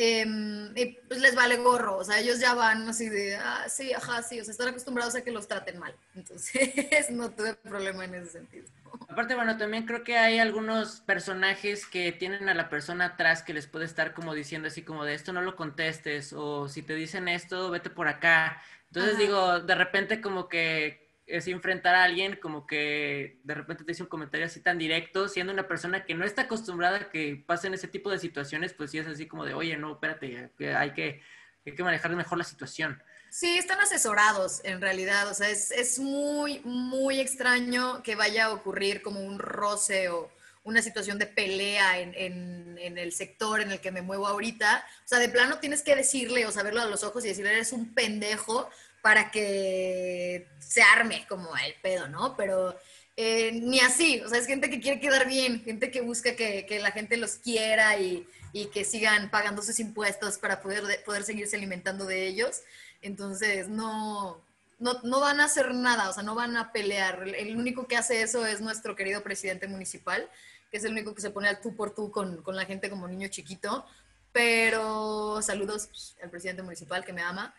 [0.00, 3.92] Em, y pues les vale gorro, o sea, ellos ya van así de, ah, sí,
[3.92, 5.92] ajá, sí, o sea, están acostumbrados a que los traten mal.
[6.14, 8.64] Entonces, no tuve problema en ese sentido.
[9.08, 13.52] Aparte, bueno, también creo que hay algunos personajes que tienen a la persona atrás que
[13.52, 16.94] les puede estar como diciendo así como de esto no lo contestes o si te
[16.94, 18.62] dicen esto, vete por acá.
[18.92, 23.92] Entonces digo, de repente como que es enfrentar a alguien como que de repente te
[23.92, 27.42] dice un comentario así tan directo, siendo una persona que no está acostumbrada a que
[27.46, 30.92] pasen ese tipo de situaciones, pues sí es así como de, oye, no, espérate, hay
[30.92, 31.20] que,
[31.66, 33.02] hay que manejar mejor la situación.
[33.30, 38.52] Sí, están asesorados en realidad, o sea, es, es, muy, muy extraño que vaya a
[38.52, 40.30] ocurrir como un roce o
[40.64, 44.84] una situación de pelea en, en, en, el sector en el que me muevo ahorita.
[45.04, 47.72] O sea, de plano tienes que decirle o saberlo a los ojos y decirle, eres
[47.72, 48.70] un pendejo
[49.08, 52.36] para que se arme como el pedo, ¿no?
[52.36, 52.76] Pero
[53.16, 56.66] eh, ni así, o sea, es gente que quiere quedar bien, gente que busca que,
[56.66, 61.24] que la gente los quiera y, y, que sigan pagando sus impuestos para poder, poder
[61.24, 62.60] seguirse alimentando de ellos.
[63.00, 64.44] Entonces, no,
[64.78, 67.26] no, no, van a hacer nada, o sea, no van a pelear.
[67.28, 70.28] El único que hace eso es nuestro querido presidente municipal,
[70.70, 72.90] que es el único que se pone al tú por tú con, con la gente
[72.90, 73.86] como niño chiquito.
[74.32, 77.54] Pero saludos al presidente municipal que me ama.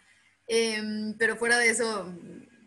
[0.50, 2.14] Em, pero fuera de eso,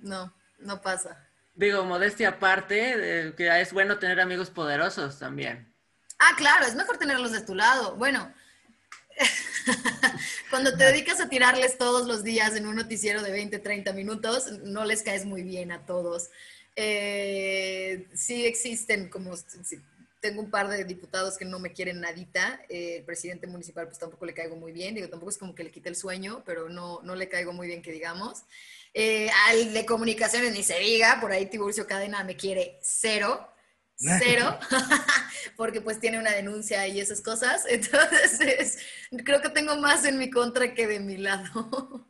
[0.00, 1.28] no, no pasa.
[1.54, 5.70] Digo, modestia aparte, que es bueno tener amigos poderosos también.
[6.18, 7.96] Ah, claro, es mejor tenerlos de tu lado.
[7.96, 8.32] Bueno,
[10.50, 14.46] Cuando te dedicas a tirarles todos los días en un noticiero de 20, 30 minutos,
[14.64, 16.30] no les caes muy bien a todos.
[16.76, 19.34] Eh, sí existen, como
[20.22, 23.98] tengo un par de diputados que no me quieren nadita, eh, el presidente municipal pues
[23.98, 26.68] tampoco le caigo muy bien, digo, tampoco es como que le quite el sueño, pero
[26.68, 28.44] no, no le caigo muy bien que digamos.
[28.94, 33.48] Eh, al de comunicaciones ni se diga, por ahí Tiburcio Cadena me quiere cero,
[33.96, 34.58] cero,
[35.56, 37.64] porque pues tiene una denuncia y esas cosas.
[37.68, 38.78] Entonces,
[39.24, 42.06] creo que tengo más en mi contra que de mi lado.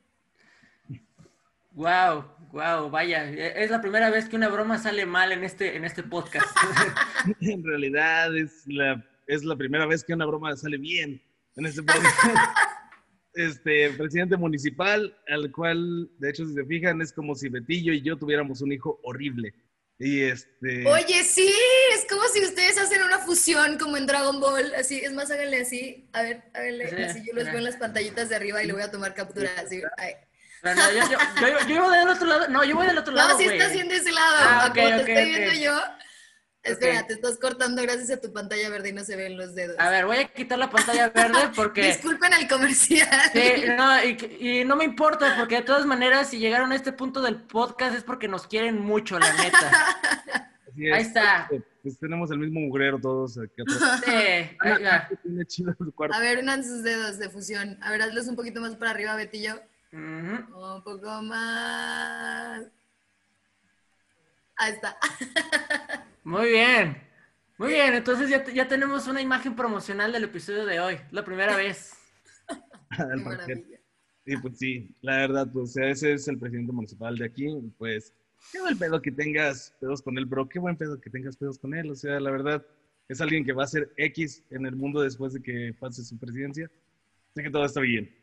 [1.70, 5.84] Wow, wow, vaya, es la primera vez que una broma sale mal en este, en
[5.84, 6.46] este podcast.
[7.40, 11.20] en realidad es la, es la primera vez que una broma sale bien
[11.56, 12.16] en este podcast.
[13.34, 18.02] Este presidente municipal, al cual, de hecho, si se fijan, es como si Betillo y
[18.02, 19.54] yo tuviéramos un hijo horrible.
[19.98, 20.86] Y este...
[20.86, 21.50] Oye, sí,
[21.94, 25.62] es como si ustedes hacen una fusión como en Dragon Ball, así, es más, háganle
[25.62, 28.66] así, a ver, háganle Sí, así, yo los veo en las pantallitas de arriba y
[28.66, 30.12] le voy a tomar captura, así, ay.
[30.62, 32.48] No, no, yo, yo, yo, yo voy del otro lado.
[32.48, 33.30] No, yo voy del otro lado.
[33.30, 33.58] No, sí güey.
[33.58, 35.38] estás viendo ese lado, Ah, a ok, como te ok, estoy ok.
[35.38, 35.80] viendo yo.
[36.64, 39.74] Espera, te estás cortando gracias a tu pantalla verde y no se ven los dedos.
[39.80, 41.82] A ver, voy a quitar la pantalla verde porque.
[41.88, 43.08] Disculpen al comercial.
[43.32, 46.92] Sí, no, y, y no me importa, porque de todas maneras, si llegaron a este
[46.92, 49.58] punto del podcast es porque nos quieren mucho, la neta.
[50.70, 50.94] Así es.
[50.94, 51.48] Ahí está.
[51.82, 54.00] Pues tenemos el mismo mugrero todos aquí atrás.
[54.04, 55.08] Sí, ahí va.
[55.24, 56.16] Tiene chido su cuarto.
[56.16, 57.76] A ver, unan sus dedos de fusión.
[57.82, 59.60] A ver, hazlos un poquito más para arriba, Betillo.
[59.92, 62.66] Un poco más.
[64.56, 64.96] Ahí está.
[66.24, 66.96] Muy bien.
[67.58, 70.98] Muy bien, entonces ya, ya tenemos una imagen promocional del episodio de hoy.
[71.10, 71.94] La primera vez.
[74.24, 77.48] Y pues sí, la verdad, pues ese es el presidente municipal de aquí.
[77.76, 78.12] Pues
[78.52, 80.48] qué buen pedo que tengas pedos con él, bro.
[80.48, 81.90] Qué buen pedo que tengas pedos con él.
[81.90, 82.64] O sea, la verdad,
[83.08, 86.16] es alguien que va a ser X en el mundo después de que pase su
[86.18, 86.70] presidencia.
[87.32, 88.14] Así que todo está bien.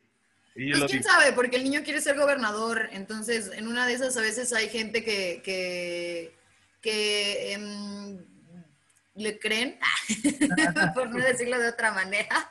[0.56, 4.18] Y Pues quién sabe, porque el niño quiere ser gobernador, entonces en una de esas
[4.18, 6.34] a veces hay gente que, que,
[6.82, 8.26] que em,
[9.16, 9.80] le creen,
[10.94, 12.50] por no decirlo de otra manera,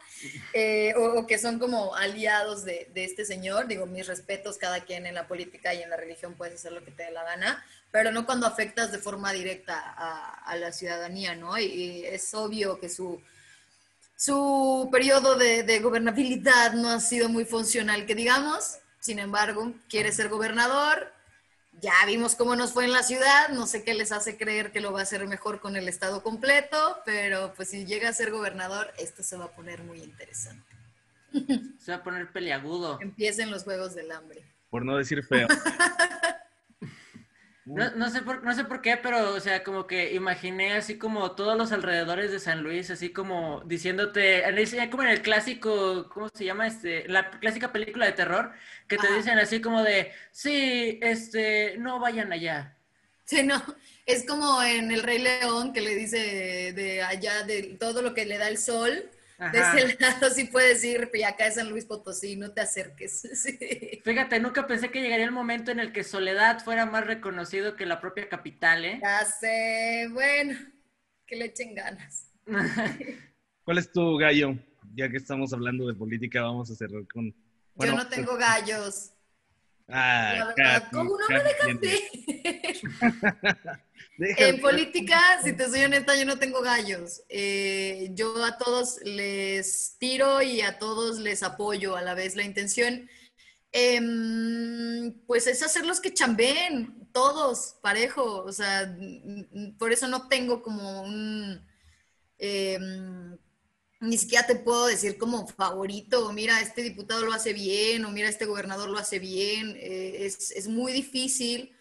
[0.52, 3.66] eh, o, o que son como aliados de, de este señor.
[3.66, 6.84] Digo, mis respetos, cada quien en la política y en la religión puedes hacer lo
[6.84, 10.72] que te dé la gana, pero no cuando afectas de forma directa a, a la
[10.72, 11.58] ciudadanía, ¿no?
[11.58, 13.20] Y, y es obvio que su
[14.18, 18.78] su periodo de, de gobernabilidad no ha sido muy funcional, que digamos.
[18.98, 21.12] Sin embargo, quiere ser gobernador.
[21.80, 23.50] Ya vimos cómo nos fue en la ciudad.
[23.50, 26.24] No sé qué les hace creer que lo va a hacer mejor con el estado
[26.24, 30.66] completo, pero pues si llega a ser gobernador, esto se va a poner muy interesante.
[31.78, 32.98] Se va a poner peliagudo.
[33.00, 34.42] Empiecen los juegos del hambre.
[34.68, 35.46] Por no decir feo.
[37.74, 40.98] No, no sé por, no sé por qué, pero, o sea, como que imaginé así
[40.98, 44.42] como todos los alrededores de San Luis, así como diciéndote,
[44.90, 46.66] como en el clásico, ¿cómo se llama?
[46.66, 48.52] Este, la clásica película de terror,
[48.88, 49.16] que te Ajá.
[49.16, 52.76] dicen así como de, sí, este, no vayan allá.
[53.24, 53.62] Sí, no,
[54.06, 58.24] es como en El Rey León que le dice de allá de todo lo que
[58.24, 59.10] le da el sol.
[59.38, 59.78] De Ajá.
[59.78, 63.22] ese lado sí puedes ir, y acá es San Luis Potosí, no te acerques.
[63.34, 64.00] Sí.
[64.04, 67.86] Fíjate, nunca pensé que llegaría el momento en el que Soledad fuera más reconocido que
[67.86, 68.98] la propia capital, ¿eh?
[69.00, 70.58] Ya sé, bueno,
[71.24, 72.32] que le echen ganas.
[73.64, 74.56] ¿Cuál es tu gallo?
[74.94, 77.32] Ya que estamos hablando de política, vamos a cerrar con.
[77.74, 79.12] bueno, Yo no tengo gallos.
[79.90, 80.98] Ah, La verdad, Katy.
[81.28, 81.78] Déjame-
[84.20, 87.22] En política, si te soy honesta, yo no tengo gallos.
[87.28, 92.34] Eh, yo a todos les tiro y a todos les apoyo a la vez.
[92.34, 93.08] La intención,
[93.72, 98.42] em, pues, es hacerlos que chambeen, todos, parejo.
[98.42, 98.92] O sea,
[99.78, 101.64] por eso no tengo como un...
[102.38, 103.38] em,
[104.00, 108.28] ni siquiera te puedo decir como favorito, mira, este diputado lo hace bien, o mira,
[108.28, 109.76] este gobernador lo hace bien.
[109.76, 111.74] Eh, es, es muy difícil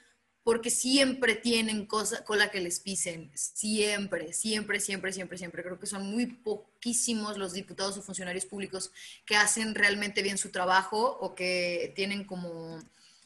[0.48, 5.62] porque siempre tienen cosa, cola que les pisen, siempre, siempre, siempre, siempre, siempre.
[5.62, 8.92] Creo que son muy poquísimos los diputados o funcionarios públicos
[9.26, 12.80] que hacen realmente bien su trabajo o que tienen como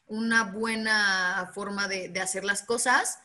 [0.07, 3.19] una buena forma de, de hacer las cosas.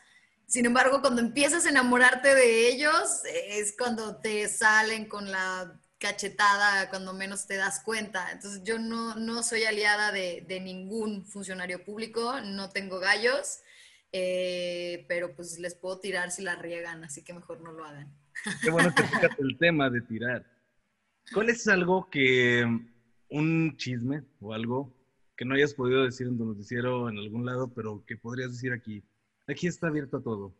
[0.46, 6.88] Sin embargo, cuando empiezas a enamorarte de ellos, es cuando te salen con la cachetada,
[6.88, 8.30] cuando menos te das cuenta.
[8.30, 13.60] Entonces yo no, no soy aliada de, de ningún funcionario público, no tengo gallos,
[14.12, 18.12] eh, pero pues les puedo tirar si la riegan, así que mejor no lo hagan.
[18.62, 20.46] Qué bueno que tocas el tema de tirar.
[21.32, 22.64] ¿Cuál es algo que,
[23.28, 24.94] un chisme o algo
[25.36, 28.72] que no hayas podido decir en tu noticiero en algún lado, pero que podrías decir
[28.72, 29.02] aquí?
[29.48, 30.54] Aquí está abierto a todo.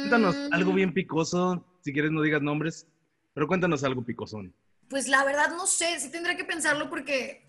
[0.00, 2.86] Cuéntanos Mm, algo bien picoso, si quieres no digas nombres,
[3.34, 4.54] pero cuéntanos algo picosón.
[4.88, 7.46] Pues la verdad no sé, sí tendré que pensarlo porque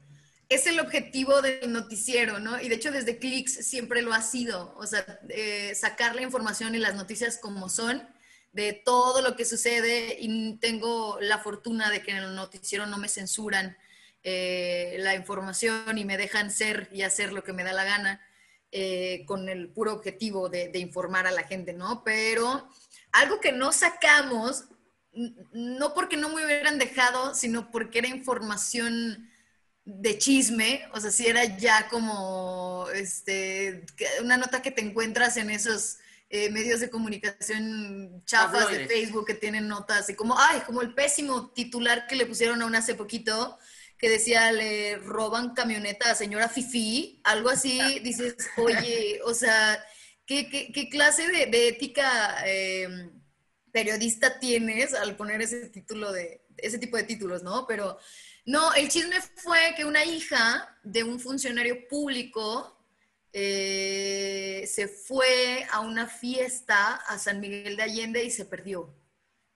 [0.50, 2.62] es el objetivo del noticiero, ¿no?
[2.62, 6.76] Y de hecho desde Clicks siempre lo ha sido, o sea, eh, sacar la información
[6.76, 8.08] y las noticias como son
[8.52, 12.98] de todo lo que sucede y tengo la fortuna de que en el noticiero no
[12.98, 13.78] me censuran
[14.24, 18.22] eh, la información y me dejan ser y hacer lo que me da la gana
[18.72, 22.04] eh, con el puro objetivo de, de informar a la gente, ¿no?
[22.04, 22.70] Pero
[23.12, 24.66] algo que no sacamos
[25.14, 29.30] no porque no me hubieran dejado, sino porque era información
[29.84, 33.86] de chisme, o sea, si era ya como este,
[34.22, 35.98] una nota que te encuentras en esos
[36.30, 38.88] eh, medios de comunicación chafas de.
[38.88, 42.66] Facebook que tienen notas, y como, ay, como el pésimo titular que le pusieron a
[42.66, 43.58] una hace poquito,
[44.02, 49.84] que decía, le roban camioneta a señora Fifi, algo así, dices, oye, o sea,
[50.26, 52.44] ¿qué, qué- qué clase de, de ética...
[52.46, 52.88] eh,
[53.72, 57.66] periodista tienes al poner ese título de, ese tipo de títulos, ¿no?
[57.68, 57.98] Pero
[58.46, 62.78] no, el chisme fue que una hija de un funcionario público
[63.34, 68.94] eh, se fue a una fiesta a San Miguel de Allende y se perdió.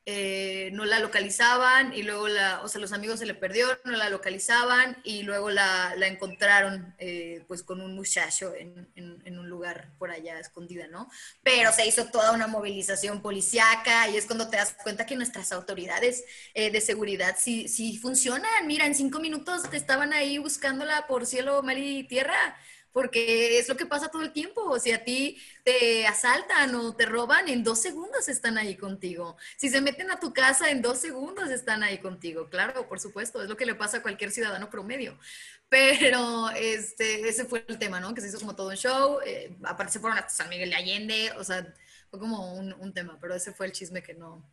[0.08, 3.94] Eh, no la localizaban y luego la, o sea, los amigos se le perdió, no
[3.94, 9.50] la localizaban y luego la, la encontraron eh, pues con un muchacho en, en, un
[9.50, 11.10] lugar por allá escondida, ¿no?
[11.42, 15.52] Pero se hizo toda una movilización policiaca y es cuando te das cuenta que nuestras
[15.52, 18.68] autoridades eh, de seguridad sí, sí funcionan.
[18.68, 22.56] Mira, en cinco minutos te estaban ahí buscándola por cielo, mar y tierra
[22.96, 24.80] porque es lo que pasa todo el tiempo.
[24.80, 29.36] Si a ti te asaltan o te roban, en dos segundos están ahí contigo.
[29.58, 32.50] Si se meten a tu casa, en dos segundos están ahí contigo.
[32.50, 35.20] Claro, por supuesto, es lo que le pasa a cualquier ciudadano promedio.
[35.70, 38.14] Pero este, ese fue el tema, ¿no?
[38.14, 39.20] Que se hizo como todo un show.
[39.26, 41.74] Eh, aparte se fueron hasta San Miguel de Allende, o sea,
[42.10, 44.50] fue como un, un tema, pero ese fue el chisme que no.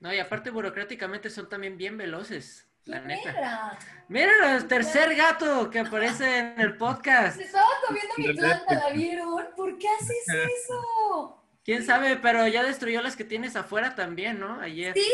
[0.00, 2.66] No, y aparte burocráticamente son también bien veloces.
[2.86, 3.78] La neta.
[4.08, 7.36] Mira el tercer gato que aparece en el podcast.
[7.36, 9.44] Se estaba comiendo mi planta, ¿la vieron?
[9.56, 11.42] ¿Por qué haces eso?
[11.64, 14.60] Quién sabe, pero ya destruyó las que tienes afuera también, ¿no?
[14.60, 14.94] Ayer.
[14.94, 15.04] Sí,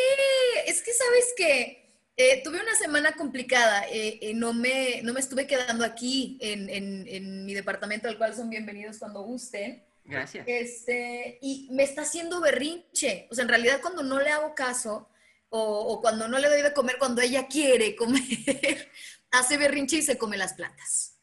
[0.67, 3.87] es que sabes que eh, tuve una semana complicada.
[3.89, 8.19] Eh, eh, no, me, no me estuve quedando aquí en, en, en, mi departamento, al
[8.19, 9.83] cual son bienvenidos cuando gusten.
[10.05, 10.45] Gracias.
[10.47, 13.29] Este, y me está haciendo berrinche.
[13.31, 15.09] O sea, en realidad, cuando no le hago caso,
[15.55, 18.23] o, cuando no le doy de comer cuando ella quiere comer,
[19.31, 21.19] hace berrinche y se come las plantas.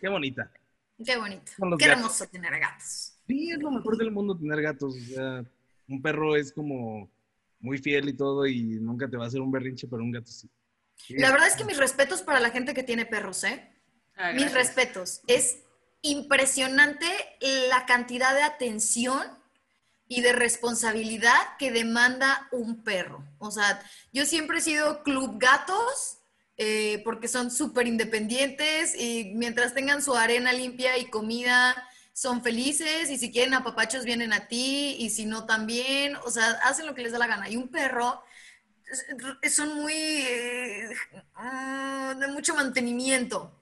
[0.00, 0.50] Qué bonita.
[1.04, 1.52] Qué bonito.
[1.78, 3.18] Qué hermoso tener gatos.
[3.26, 4.94] Sí, es lo mejor del mundo tener gatos.
[4.94, 5.44] O sea,
[5.88, 7.10] un perro es como
[7.60, 10.30] muy fiel y todo y nunca te va a hacer un berrinche, pero un gato
[10.30, 10.48] sí.
[11.08, 13.70] La verdad es que mis respetos para la gente que tiene perros, ¿eh?
[14.16, 15.20] Ah, mis respetos.
[15.26, 15.64] Es
[16.00, 17.06] impresionante
[17.68, 19.22] la cantidad de atención
[20.14, 23.24] y de responsabilidad que demanda un perro.
[23.38, 26.18] O sea, yo siempre he sido club gatos
[26.56, 31.74] eh, porque son súper independientes y mientras tengan su arena limpia y comida,
[32.12, 36.48] son felices y si quieren apapachos vienen a ti y si no también, o sea,
[36.62, 37.50] hacen lo que les da la gana.
[37.50, 38.22] Y un perro
[39.50, 40.90] son muy eh,
[41.34, 43.52] ah, de mucho mantenimiento.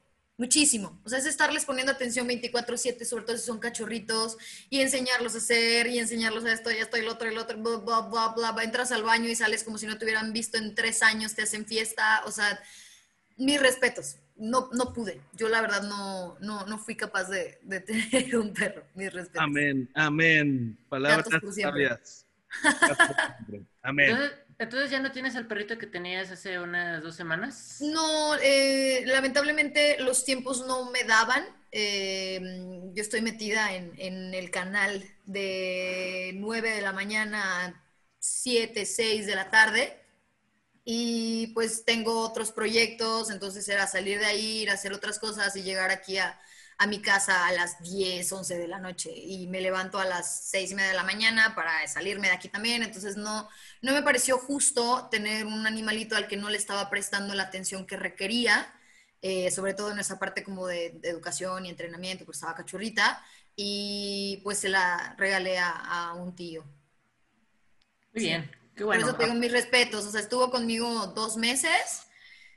[0.43, 0.99] Muchísimo.
[1.05, 4.37] O sea, es estarles poniendo atención 24/7, sobre todo si son cachorritos,
[4.71, 7.39] y enseñarlos a hacer, y enseñarlos a esto, y esto, y el otro, y el
[7.39, 8.65] otro, bla, bla, bla, bla.
[8.65, 11.43] Entras al baño y sales como si no te hubieran visto en tres años, te
[11.43, 12.23] hacen fiesta.
[12.27, 12.61] O sea,
[13.37, 14.17] mis respetos.
[14.35, 15.21] No, no pude.
[15.35, 17.79] Yo la verdad no, no, no fui capaz de, de
[18.11, 18.83] tener un perro.
[18.97, 19.45] Mis respetos.
[19.45, 20.77] Amén, amén.
[20.89, 22.27] Palabras sabias.
[23.81, 24.17] Amén.
[24.63, 27.79] Entonces ya no tienes el perrito que tenías hace unas dos semanas.
[27.81, 31.45] No, eh, lamentablemente los tiempos no me daban.
[31.73, 32.41] Eh,
[32.95, 37.85] yo estoy metida en, en, el canal de 9 de la mañana a
[38.21, 40.02] 7, 6 de la tarde.
[40.85, 45.55] Y pues tengo otros proyectos, entonces era salir de ahí, ir a hacer otras cosas
[45.57, 46.41] y llegar aquí a,
[46.83, 50.49] a mi casa a las 10, 11 de la noche y me levanto a las
[50.51, 52.83] 6 y media de la mañana para salirme de aquí también.
[52.83, 53.49] Entonces no,
[53.83, 57.87] no me pareció justo tener un animalito al que no le estaba prestando la atención
[57.87, 58.75] que requería,
[59.21, 63.25] eh, sobre todo en esa parte como de, educación y entrenamiento, pues estaba cachorrita
[63.55, 66.65] y pues se la regalé a, un tío.
[68.13, 69.03] Muy bien, qué bueno.
[69.03, 72.07] Por eso tengo mis respetos, o sea, estuvo conmigo dos meses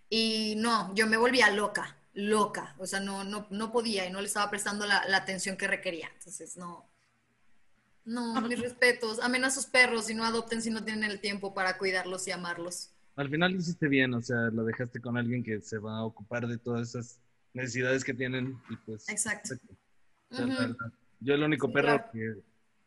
[0.10, 4.22] y no, yo me volvía loca loca, o sea, no, no, no podía y no
[4.22, 6.10] le estaba prestando la, atención que requería.
[6.18, 6.90] Entonces, no,
[8.06, 11.54] no, mis respetos, amen a sus perros y no adopten si no tienen el tiempo
[11.54, 12.90] para cuidarlos y amarlos.
[13.18, 16.48] Al final hiciste bien, o sea, lo dejaste con alguien que se va a ocupar
[16.48, 17.20] de todas esas
[17.54, 19.08] necesidades que tienen y pues...
[19.10, 19.56] Exacto.
[21.20, 22.36] Yo el único perro que...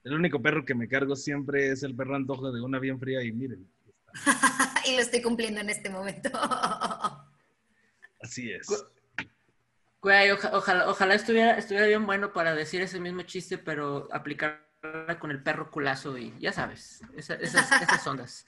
[0.09, 3.23] El único perro que me cargo siempre es el perro antojo de una bien fría
[3.23, 3.69] y miren.
[4.87, 6.31] y lo estoy cumpliendo en este momento.
[8.23, 8.67] Así es.
[10.01, 15.31] Güey, ojalá, ojalá estuviera, estuviera bien bueno para decir ese mismo chiste, pero aplicarla con
[15.31, 18.47] el perro culazo y ya sabes, esas, esas ondas.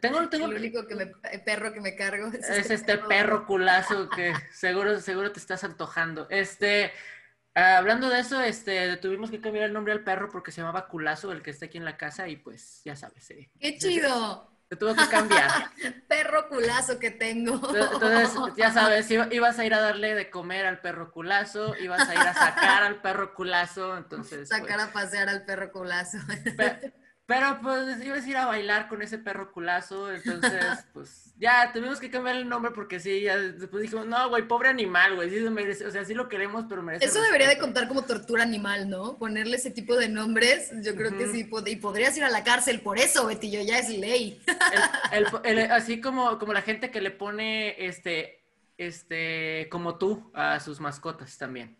[0.00, 0.46] Tengo, tengo...
[0.46, 1.06] El único que me,
[1.44, 3.46] perro que me cargo es, este, este perro.
[3.46, 6.28] culazo que seguro, seguro te estás antojando.
[6.30, 6.92] Este,
[7.62, 11.32] hablando de eso, este, tuvimos que cambiar el nombre al perro porque se llamaba Culazo,
[11.32, 13.30] el que está aquí en la casa, y pues ya sabes.
[13.30, 13.50] Eh.
[13.58, 14.50] ¡Qué chido!
[14.68, 15.48] Te tuvo que cambiar.
[16.08, 17.54] perro culazo que tengo.
[17.54, 22.14] Entonces, ya sabes, ibas a ir a darle de comer al perro culazo, ibas a
[22.14, 24.48] ir a sacar al perro culazo, entonces...
[24.48, 26.18] Sacar pues a pasear al perro culazo.
[26.56, 26.92] Pero
[27.26, 32.08] pues ibas a ir a bailar con ese perro culazo, entonces pues ya tuvimos que
[32.08, 35.50] cambiar el nombre porque sí, ya después dijimos, no, güey, pobre animal, güey, sí se
[35.50, 37.04] merece, o sea, sí lo queremos, pero merece.
[37.04, 39.18] Eso debería de contar como tortura animal, ¿no?
[39.18, 42.80] Ponerle ese tipo de nombres, yo creo que sí, y podrías ir a la cárcel
[42.80, 44.40] por eso, Betillo, ya es ley.
[45.70, 48.44] así como, como la gente que le pone, este,
[48.78, 51.76] este, como tú a sus mascotas también,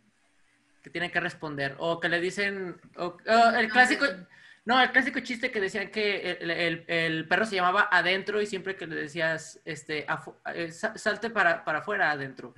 [0.82, 3.16] que tienen que responder, o que le dicen, o,
[3.56, 4.06] el clásico...
[4.06, 4.36] No,
[4.66, 8.96] el clásico chiste que decían que el, perro se llamaba adentro y siempre que le
[8.96, 10.06] decías, este,
[10.54, 12.52] eh, salte para, para afuera adentro.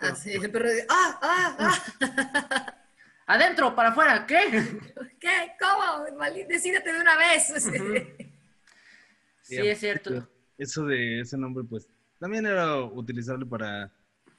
[0.00, 2.74] ah, sí, el perro dice, ¡ah, ah, ah!
[3.28, 4.38] Adentro, para afuera, ¿qué?
[5.20, 5.52] ¿Qué?
[5.58, 6.04] ¿Cómo?
[6.48, 7.48] Decídete de una vez.
[9.42, 10.28] sí, es cierto.
[10.56, 11.88] Eso de ese nombre, pues,
[12.20, 13.90] también era utilizable para...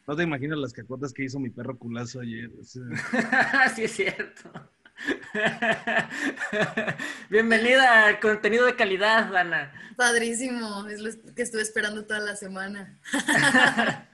[0.07, 2.49] No te imaginas las cacotas que hizo mi perro culazo ayer.
[2.63, 4.49] sí, es cierto.
[7.29, 9.71] Bienvenida al contenido de calidad, Ana.
[9.95, 12.99] Padrísimo, es lo que estuve esperando toda la semana.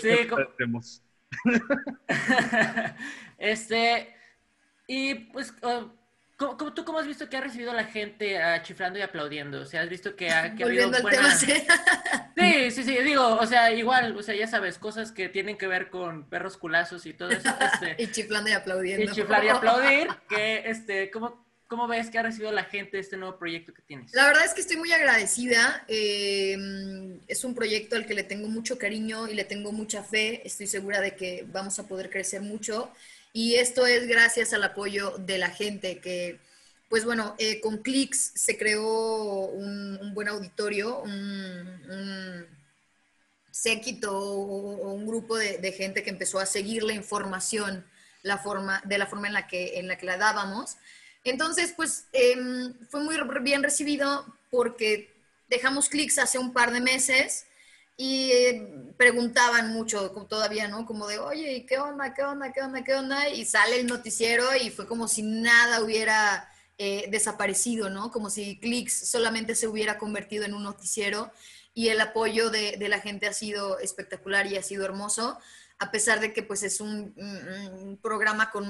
[0.00, 0.28] sí,
[3.38, 4.14] este,
[4.86, 5.90] y pues, oh,
[6.36, 9.60] ¿tú cómo has visto que ha recibido la gente uh, chiflando y aplaudiendo?
[9.60, 11.30] O sea, has visto que ha, que habido buena...
[11.36, 15.66] sí, sí, sí, digo, o sea, igual, o sea, ya sabes, cosas que tienen que
[15.66, 17.48] ver con perros culazos y todo eso.
[17.74, 19.04] Este, y chiflando y aplaudiendo.
[19.04, 21.43] Y chiflar y aplaudir, que, este, ¿cómo,
[21.74, 24.14] ¿Cómo ves que ha recibido la gente este nuevo proyecto que tienes?
[24.14, 25.84] La verdad es que estoy muy agradecida.
[25.88, 26.56] Eh,
[27.26, 30.46] es un proyecto al que le tengo mucho cariño y le tengo mucha fe.
[30.46, 32.92] Estoy segura de que vamos a poder crecer mucho.
[33.32, 36.38] Y esto es gracias al apoyo de la gente que,
[36.88, 42.46] pues bueno, eh, con Clicks se creó un, buen auditorio, un,
[43.50, 47.84] séquito o un grupo de, gente que empezó a seguir la información
[48.22, 50.76] la forma, de la forma en la que, en la, que la dábamos.
[51.24, 55.10] Entonces, pues em, fue muy bien recibido porque
[55.48, 57.46] dejamos Clicks hace un par de meses
[57.96, 60.84] y eh, preguntaban mucho todavía, ¿no?
[60.84, 62.12] Como de, oye, ¿qué onda?
[62.12, 62.52] ¿Qué onda?
[62.52, 62.84] ¿Qué onda?
[62.84, 63.28] ¿Qué onda?
[63.28, 68.10] Y sale el noticiero y fue como si nada hubiera eh, desaparecido, ¿no?
[68.10, 71.32] Como si Clicks solamente se hubiera convertido en un noticiero
[71.72, 75.38] y el apoyo de la gente ha sido espectacular y ha sido hermoso
[75.78, 77.14] a pesar de que pues es un,
[78.02, 78.68] programa con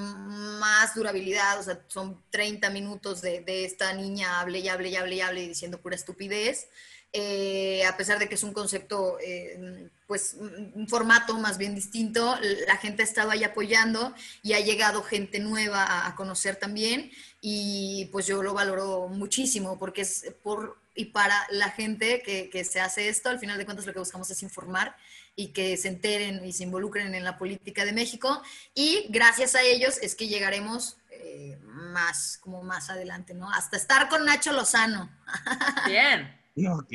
[0.58, 5.20] más durabilidad, o son 30 minutos de, esta niña hable y hable y hable y
[5.20, 6.68] hable diciendo pura estupidez.
[7.16, 12.36] Eh, a pesar de que es un concepto, eh, pues un formato más bien distinto,
[12.66, 18.06] la gente ha estado ahí apoyando y ha llegado gente nueva a, conocer también y
[18.06, 22.80] pues yo lo valoro muchísimo porque es por y para la gente que, que, se
[22.80, 24.96] hace esto, al final de cuentas lo que buscamos es informar
[25.36, 28.42] y que se enteren y se involucren en la política de México
[28.74, 33.50] y gracias a ellos es que llegaremos eh, más, como más adelante, ¿no?
[33.50, 35.10] Hasta estar con Nacho Lozano.
[35.86, 36.40] Bien.
[36.68, 36.92] Ok.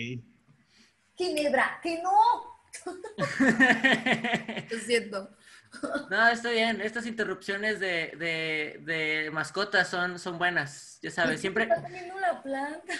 [1.15, 2.59] Ginebra, que no.
[4.69, 5.29] Lo siento.
[6.09, 6.81] No, está bien.
[6.81, 10.99] Estas interrupciones de, de, de mascotas son, son buenas.
[11.01, 11.65] Ya sabes, siempre.
[11.65, 12.93] Está teniendo una planta.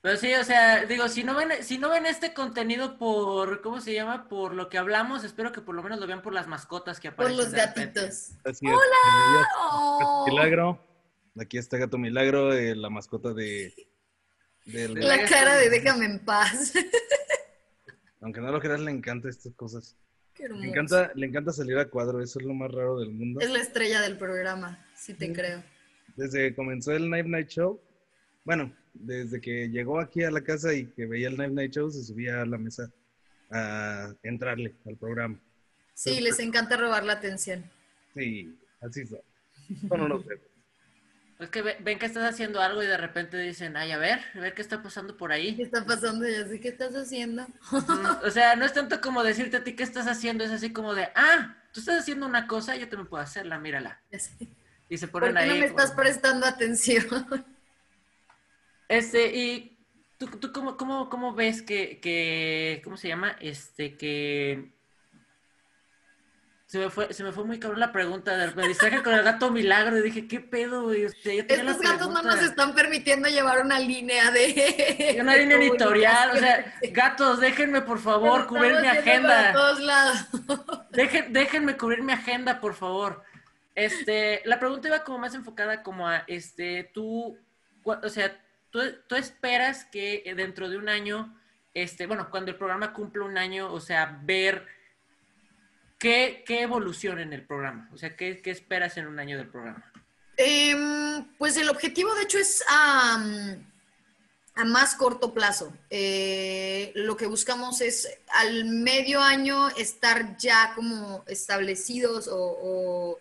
[0.00, 3.80] Pero sí, o sea, digo, si no ven, si no ven este contenido por, ¿cómo
[3.80, 4.28] se llama?
[4.28, 7.08] Por lo que hablamos, espero que por lo menos lo vean por las mascotas que
[7.08, 7.36] aparecen.
[7.36, 8.30] Por los gatitos.
[8.62, 10.24] ¡Hola!
[10.26, 10.86] Milagro.
[11.38, 13.74] Aquí está Gato Milagro, eh, la mascota de,
[14.64, 16.72] la cara de déjame en paz.
[18.20, 19.96] Aunque no lo creas, le encanta estas cosas.
[20.38, 23.40] le encanta, le encanta salir a cuadro, eso es lo más raro del mundo.
[23.40, 25.62] Es la estrella del programa, sí te creo.
[26.16, 27.80] Desde que comenzó el Night Night Show,
[28.44, 31.90] bueno, desde que llegó aquí a la casa y que veía el Night Night Show,
[31.90, 32.90] se subía a la mesa
[33.50, 35.38] a entrarle al programa.
[35.94, 37.64] Sí, les encanta robar la atención.
[38.14, 39.14] Sí, así es.
[39.82, 40.40] Bueno, no sé.
[41.38, 44.40] Es que ven que estás haciendo algo y de repente dicen, ay, a ver, a
[44.40, 45.54] ver qué está pasando por ahí.
[45.54, 46.26] ¿Qué está pasando?
[46.26, 47.46] Y así, ¿qué estás haciendo?
[48.24, 50.94] o sea, no es tanto como decirte a ti qué estás haciendo, es así como
[50.94, 54.00] de, ah, tú estás haciendo una cosa, yo también puedo hacerla, mírala.
[54.88, 57.04] Y se ponen ¿Por qué no me estás prestando atención?
[58.88, 59.78] Este, y
[60.18, 63.36] tú, tú cómo, cómo, cómo ves que, que, ¿cómo se llama?
[63.40, 64.76] Este, que
[66.66, 68.52] se me fue, se me fue muy cabrón la pregunta.
[68.56, 71.04] Me distraje con el gato milagro y dije, ¿qué pedo, güey?
[71.04, 75.16] Estos gatos no nos están permitiendo llevar una línea de.
[75.20, 76.32] Una línea editorial.
[76.32, 79.52] O sea, gatos, déjenme por favor cubrir mi agenda.
[79.52, 80.26] Todos lados.
[81.30, 83.22] déjenme cubrir mi agenda, por favor.
[83.76, 87.38] Este, la pregunta iba como más enfocada como a este, tú,
[87.84, 88.36] o sea,
[89.08, 91.38] tú, esperas que dentro de un año,
[91.74, 94.66] este, bueno, cuando el programa cumple un año, o sea, ver
[95.98, 97.88] ¿Qué, evolución en el programa?
[97.92, 99.90] O sea, ¿qué, esperas en un año del programa?
[100.36, 103.24] Em, pues el objetivo de hecho es a,
[104.54, 105.72] a más corto plazo.
[105.88, 113.18] Eh, lo que buscamos es al medio año estar ya como establecidos o,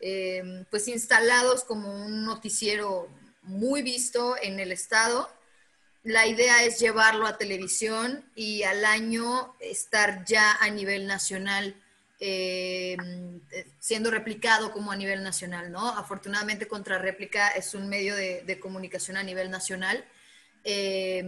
[0.00, 3.08] eh, pues instalados como un noticiero
[3.48, 5.28] muy visto en el estado.
[6.04, 11.74] La idea es llevarlo a televisión y al año estar ya a nivel nacional
[12.20, 12.96] eh,
[13.78, 15.88] siendo replicado como a nivel nacional, ¿no?
[15.88, 20.04] Afortunadamente Contrarréplica es un medio de, comunicación a nivel nacional.
[20.64, 21.24] Eh,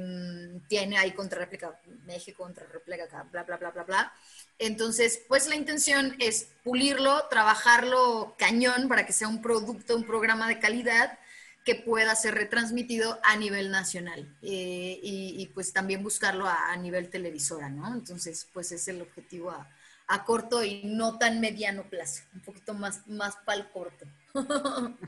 [0.68, 4.12] tiene ahí Contrarréplica México, Contrarréplica bla, bla, bla, bla, bla.
[4.58, 10.48] Entonces, pues la intención es pulirlo, trabajarlo cañón para que sea un producto, un programa
[10.48, 11.18] de calidad
[11.64, 17.10] que pueda ser retransmitido a nivel nacional eh, y, pues también buscarlo a, a, nivel
[17.10, 17.92] televisora, ¿no?
[17.92, 19.68] Entonces, pues es el objetivo a,
[20.06, 24.06] a corto y no tan mediano plazo, un poquito más, más para el corto.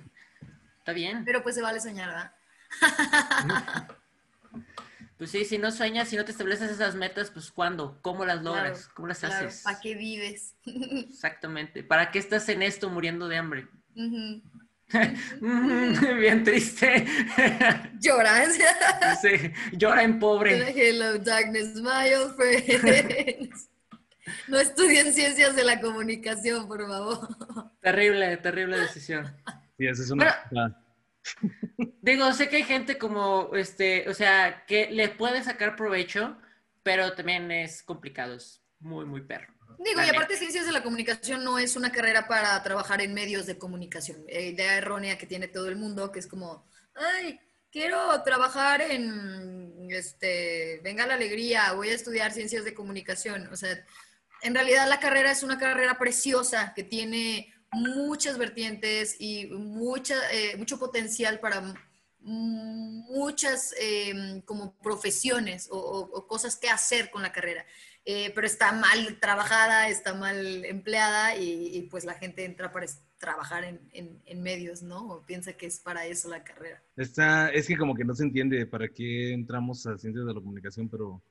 [0.78, 1.24] Está bien.
[1.24, 2.32] Pero pues se vale soñar, ¿verdad?
[5.22, 7.96] Pues sí, si no sueñas, si no te estableces esas metas, pues ¿cuándo?
[8.02, 8.88] ¿Cómo las logras?
[8.88, 9.62] ¿Cómo las haces?
[9.62, 10.56] ¿Para qué vives?
[10.64, 11.84] Exactamente.
[11.84, 13.68] ¿Para qué estás en esto muriendo de hambre?
[16.20, 17.06] Bien triste.
[18.00, 18.44] Llora.
[19.20, 20.72] sí, llora en pobre.
[20.74, 23.68] Hello, darkness, my old friends.
[24.46, 27.28] No estudien ciencias de la comunicación, por favor.
[27.80, 29.36] Terrible, terrible decisión.
[29.76, 30.78] Sí, esa es una.
[32.00, 36.36] digo, sé que hay gente como, este, o sea, que le puede sacar provecho,
[36.84, 39.52] pero también es complicado, es muy, muy perro.
[39.78, 43.46] Digo, y aparte ciencias de la comunicación no es una carrera para trabajar en medios
[43.46, 44.24] de comunicación.
[44.28, 46.64] Eh, idea errónea que tiene todo el mundo, que es como,
[46.94, 53.48] ay, quiero trabajar en, este, venga la alegría, voy a estudiar ciencias de comunicación.
[53.52, 53.84] O sea,
[54.42, 60.56] en realidad la carrera es una carrera preciosa que tiene muchas vertientes y mucha, eh,
[60.56, 61.74] mucho potencial para
[62.24, 67.66] muchas em, como profesiones o, cosas que hacer con la carrera.
[68.04, 72.86] Eh, pero está mal trabajada, está mal empleada y, pues la gente entra para
[73.18, 75.06] trabajar en, en, medios, ¿no?
[75.06, 76.82] O piensa que es para eso la carrera.
[76.96, 80.40] Está, es que como que no se entiende para qué entramos a ciencias de la
[80.40, 81.22] comunicación, pero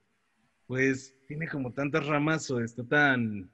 [0.66, 3.52] pues tiene como tantas ramas o está tan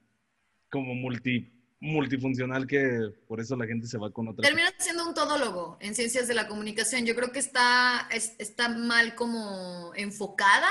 [0.69, 4.43] como multi, multifuncional que por eso la gente se va con otra.
[4.43, 7.07] Termina siendo un todólogo en ciencias de la comunicación.
[7.07, 10.69] Yo creo que está, está mal como enfocada,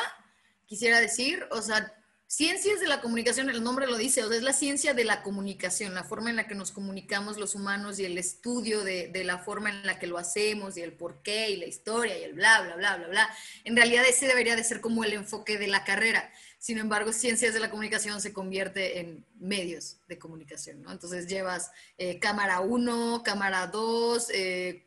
[0.66, 1.44] quisiera decir.
[1.50, 1.92] O sea,
[2.28, 5.22] Ciencias de la comunicación, el nombre lo dice, o sea, es la ciencia de la
[5.22, 9.38] comunicación, la forma en la que nos comunicamos los humanos y el estudio de, la
[9.38, 12.32] forma en la que lo hacemos y el por qué y la historia y el
[12.32, 13.30] bla, bla, bla, bla, bla.
[13.62, 16.32] En realidad ese debería de ser como el enfoque de la carrera.
[16.58, 20.90] Sin embargo, ciencias de la comunicación se convierte en medios de comunicación, ¿no?
[20.90, 24.85] Entonces llevas eh, cámara 1, cámara 2, eh,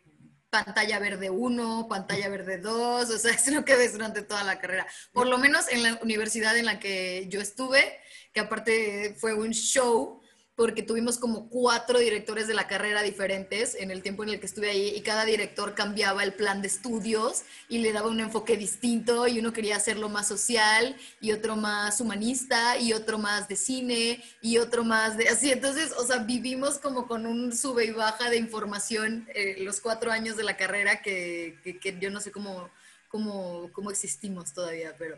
[0.50, 4.60] pantalla verde 1, pantalla verde 2, o sea, es lo que ves durante toda la
[4.60, 4.88] carrera.
[5.12, 8.00] Por lo menos en la universidad en la que yo estuve,
[8.34, 10.19] que aparte fue un show,
[10.60, 14.46] porque tuvimos como cuatro directores de la carrera diferentes en el tiempo en el que
[14.46, 18.58] estuve ahí y cada director cambiaba el plan de estudios y le daba un enfoque
[18.58, 23.56] distinto y uno quería hacerlo más social y otro más humanista y otro más de
[23.56, 25.50] cine y otro más de así.
[25.50, 30.12] Entonces, o sea, vivimos como con un sube y baja de información eh, los cuatro
[30.12, 32.70] años de la carrera que, que, yo no sé cómo,
[33.08, 35.18] cómo, cómo existimos todavía, pero...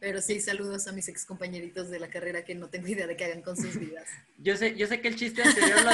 [0.00, 3.16] Pero sí, saludos a mis ex compañeritos de la carrera que no tengo idea de
[3.16, 4.04] qué hagan con sus vidas.
[4.40, 5.90] Yo sé, yo sé que el chiste anterior lo,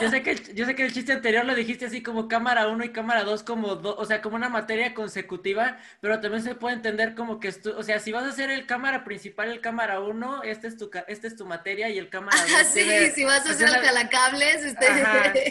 [0.00, 2.84] yo sé que, yo sé que el chiste anterior lo dijiste así como cámara 1
[2.84, 6.76] y cámara 2 como do, o sea, como una materia consecutiva, pero también se puede
[6.76, 9.98] entender como que estu, o sea, si vas a hacer el cámara principal, el cámara
[9.98, 13.44] 1, este es tu este es tu materia y el cámara 2 Sí, si vas
[13.44, 14.86] a hacer el calacables, este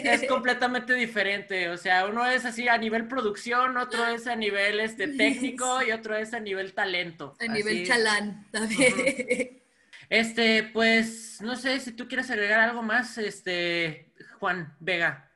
[0.04, 4.80] es completamente diferente, o sea, uno es así a nivel producción, otro es a nivel
[4.80, 7.36] este técnico y otro es a nivel talento.
[7.38, 9.60] A nivel chalán también.
[10.08, 15.30] Este, pues, no sé si tú quieres agregar algo más, este, Juan Vega.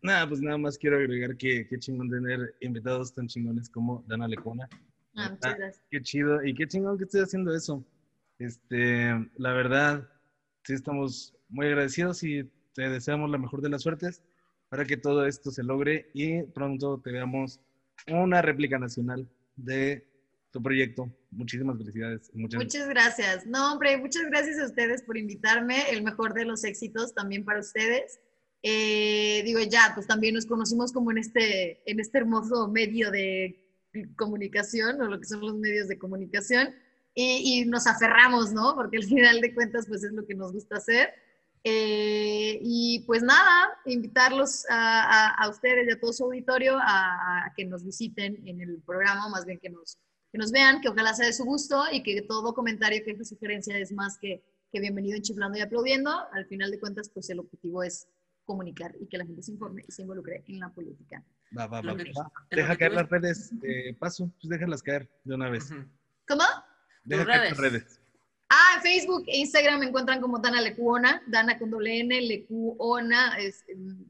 [0.00, 4.26] Nada, pues nada más quiero agregar que qué chingón tener invitados tan chingones como Dana
[4.26, 4.68] Lecona.
[5.14, 5.84] Ah, muchas gracias.
[5.90, 7.84] Qué chido y qué chingón que estoy haciendo eso.
[8.38, 10.08] Este, la verdad,
[10.62, 14.22] sí estamos muy agradecidos y te deseamos la mejor de las suertes
[14.68, 17.60] para que todo esto se logre y pronto te veamos
[18.08, 20.06] una réplica nacional de
[20.50, 21.10] tu proyecto.
[21.34, 22.30] Muchísimas felicidades.
[22.34, 23.46] Muchas, gracias.
[23.46, 25.90] No, hombre, muchas gracias a ustedes por invitarme.
[25.90, 28.20] El mejor de los éxitos también para ustedes.
[28.62, 33.60] Eh, digo, ya, pues también nos conocimos como en este, en este hermoso medio de
[34.16, 36.74] comunicación o lo que son los medios de comunicación
[37.14, 38.74] y, nos aferramos, ¿no?
[38.74, 41.14] Porque al final de cuentas, pues es lo que nos gusta hacer.
[41.62, 47.84] Eh, y pues nada, invitarlos a, ustedes y a todo su auditorio a, que nos
[47.84, 49.98] visiten en el programa, más bien que nos,
[50.34, 53.24] que nos vean, que ojalá sea de su gusto y que todo comentario, que esta
[53.24, 56.10] sugerencia es más que, que bienvenido en Chiflando y Aplaudiendo.
[56.32, 58.08] Al final de cuentas, pues el objetivo es
[58.44, 61.22] comunicar y que la gente se informe y se involucre en la política.
[61.56, 61.96] Va, va, va.
[62.50, 63.52] Deja caer las redes.
[63.62, 65.68] Eh, paso, pues déjalas caer de una vez.
[66.26, 66.42] ¿Cómo?
[67.04, 68.00] Deja caer las redes.
[68.48, 73.36] Ah, en Facebook e Instagram me encuentran como Dana Lecuona, Dana con doble N, Lecuona.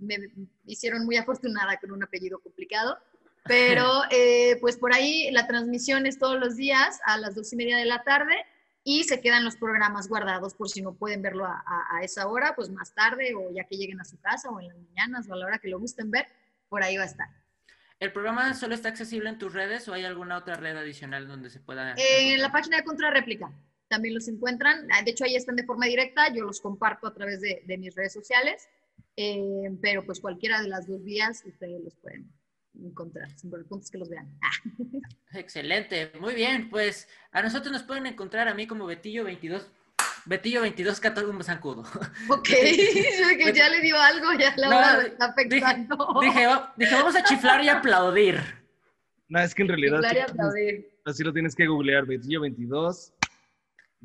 [0.01, 0.17] me
[0.65, 2.97] hicieron muy afortunada con un apellido complicado.
[3.45, 7.57] Pero eh, pues por ahí la transmisión es todos los días a las dos y
[7.57, 8.35] media de la tarde
[8.83, 12.71] y se quedan los programas guardados por si no pueden verlo a, esa hora, pues
[12.71, 15.37] más tarde o ya que lleguen a su casa o en las mañanas o a
[15.37, 16.27] la hora que lo gusten ver,
[16.69, 17.29] por ahí va a estar.
[17.99, 21.49] ¿El programa solo está accesible en tus redes o hay alguna otra red adicional donde
[21.49, 21.95] se pueda?
[21.97, 23.51] en la página de Contrarréplica
[23.89, 24.89] también los encuentran.
[24.91, 27.95] Ah, de hecho, ahí están de forma directa, yo los comparto a través de, mis
[27.95, 28.69] redes sociales,
[29.17, 32.29] eh, pero pues cualquiera de las dos vías ustedes los pueden
[32.83, 33.31] encontrar.
[33.37, 34.29] Siempre el punto es que los vean.
[35.33, 36.69] Excelente, muy bien.
[36.71, 39.63] Pues a nosotros nos pueden encontrar a mí como Betillo22.
[40.27, 41.83] Betillo 22 14 un zancudo.
[42.29, 45.97] Ok, que ya le dio algo, ya la no, está afectando.
[46.21, 46.47] Dije,
[46.77, 48.41] dije, vamos a chiflar y aplaudir.
[49.29, 50.01] No, es que en realidad.
[51.05, 53.13] Así lo tienes que googlear, Betillo 22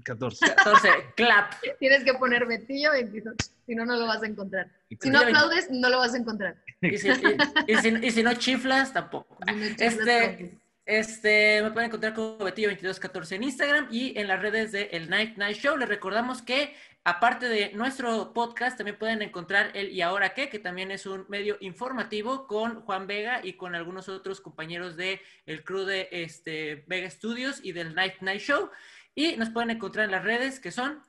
[0.03, 0.55] 14.
[0.55, 1.53] 14, clap.
[1.79, 3.35] Tienes que poner Betillo 22,
[3.65, 4.67] si no, no lo vas a encontrar.
[4.99, 6.55] Si no aplaudes, no lo vas a encontrar.
[6.81, 6.97] Y
[8.11, 9.37] si, no chiflas, tampoco.
[9.77, 15.07] este, este, me pueden encontrar como Betillo2214 en Instagram y en las redes de El
[15.07, 15.77] Night Night Show.
[15.77, 16.73] Les recordamos que,
[17.03, 21.27] aparte de nuestro podcast, también pueden encontrar el Y Ahora Qué, que también es un
[21.29, 26.83] medio informativo con Juan Vega y con algunos otros compañeros de el crew de este,
[26.87, 28.71] Vega Studios y del Night Night Show.
[29.15, 30.99] Y nos pueden encontrar en las redes que son.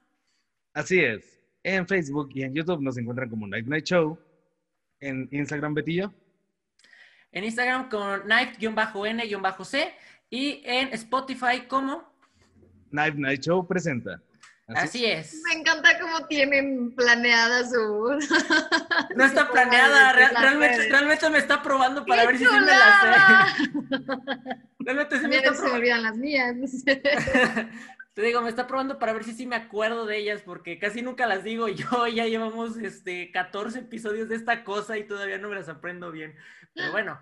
[0.72, 1.40] Así es.
[1.62, 4.18] En Facebook y en YouTube nos encuentran como Night Night Show.
[5.00, 6.12] En Instagram, Betillo.
[7.32, 9.94] En Instagram con Night-N-C.
[10.30, 12.04] Y en Spotify como.
[12.90, 14.22] Night Night Show presenta.
[14.74, 15.42] Así, es.
[15.48, 18.18] Me encanta cómo tienen planeada su.
[19.16, 23.70] No está planeada, realmente, realmente me está probando para ver si sí me la sé.
[24.78, 25.66] Realmente sí me está probando.
[25.66, 26.56] se me olvidan las mías.
[28.14, 31.02] Te digo, me está probando para ver si sí me acuerdo de ellas, porque casi
[31.02, 32.06] nunca las digo yo.
[32.06, 36.34] Ya llevamos este 14 episodios de esta cosa y todavía no me las aprendo bien.
[36.74, 37.20] Pero bueno,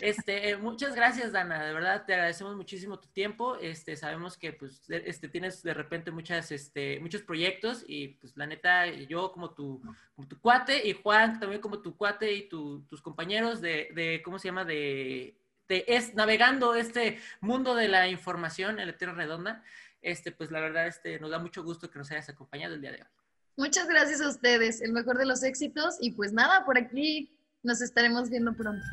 [0.00, 1.64] este, muchas gracias, Dana.
[1.64, 3.56] De verdad, te agradecemos muchísimo tu tiempo.
[3.56, 8.46] Este, sabemos que pues, este, tienes de repente muchas, este, muchos proyectos y pues la
[8.46, 9.80] neta, yo como tu,
[10.28, 14.64] tu cuate y Juan también como tu cuate y tus compañeros de, ¿cómo se llama?
[14.64, 15.36] De,
[15.68, 19.62] de es, navegando este mundo de la información en la Tierra Redonda
[20.02, 22.92] este, pues la verdad este, nos da mucho gusto que nos hayas acompañado el día
[22.92, 23.08] de hoy.
[23.56, 27.36] Muchas gracias a ustedes, el mejor de los éxitos y pues nada, por aquí
[27.68, 28.84] nos estaremos viendo pronto.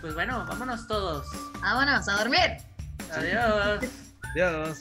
[0.00, 1.24] Pues bueno, vámonos todos.
[1.62, 2.58] Vámonos a dormir.
[3.12, 3.80] Adiós.
[4.32, 4.78] Adiós.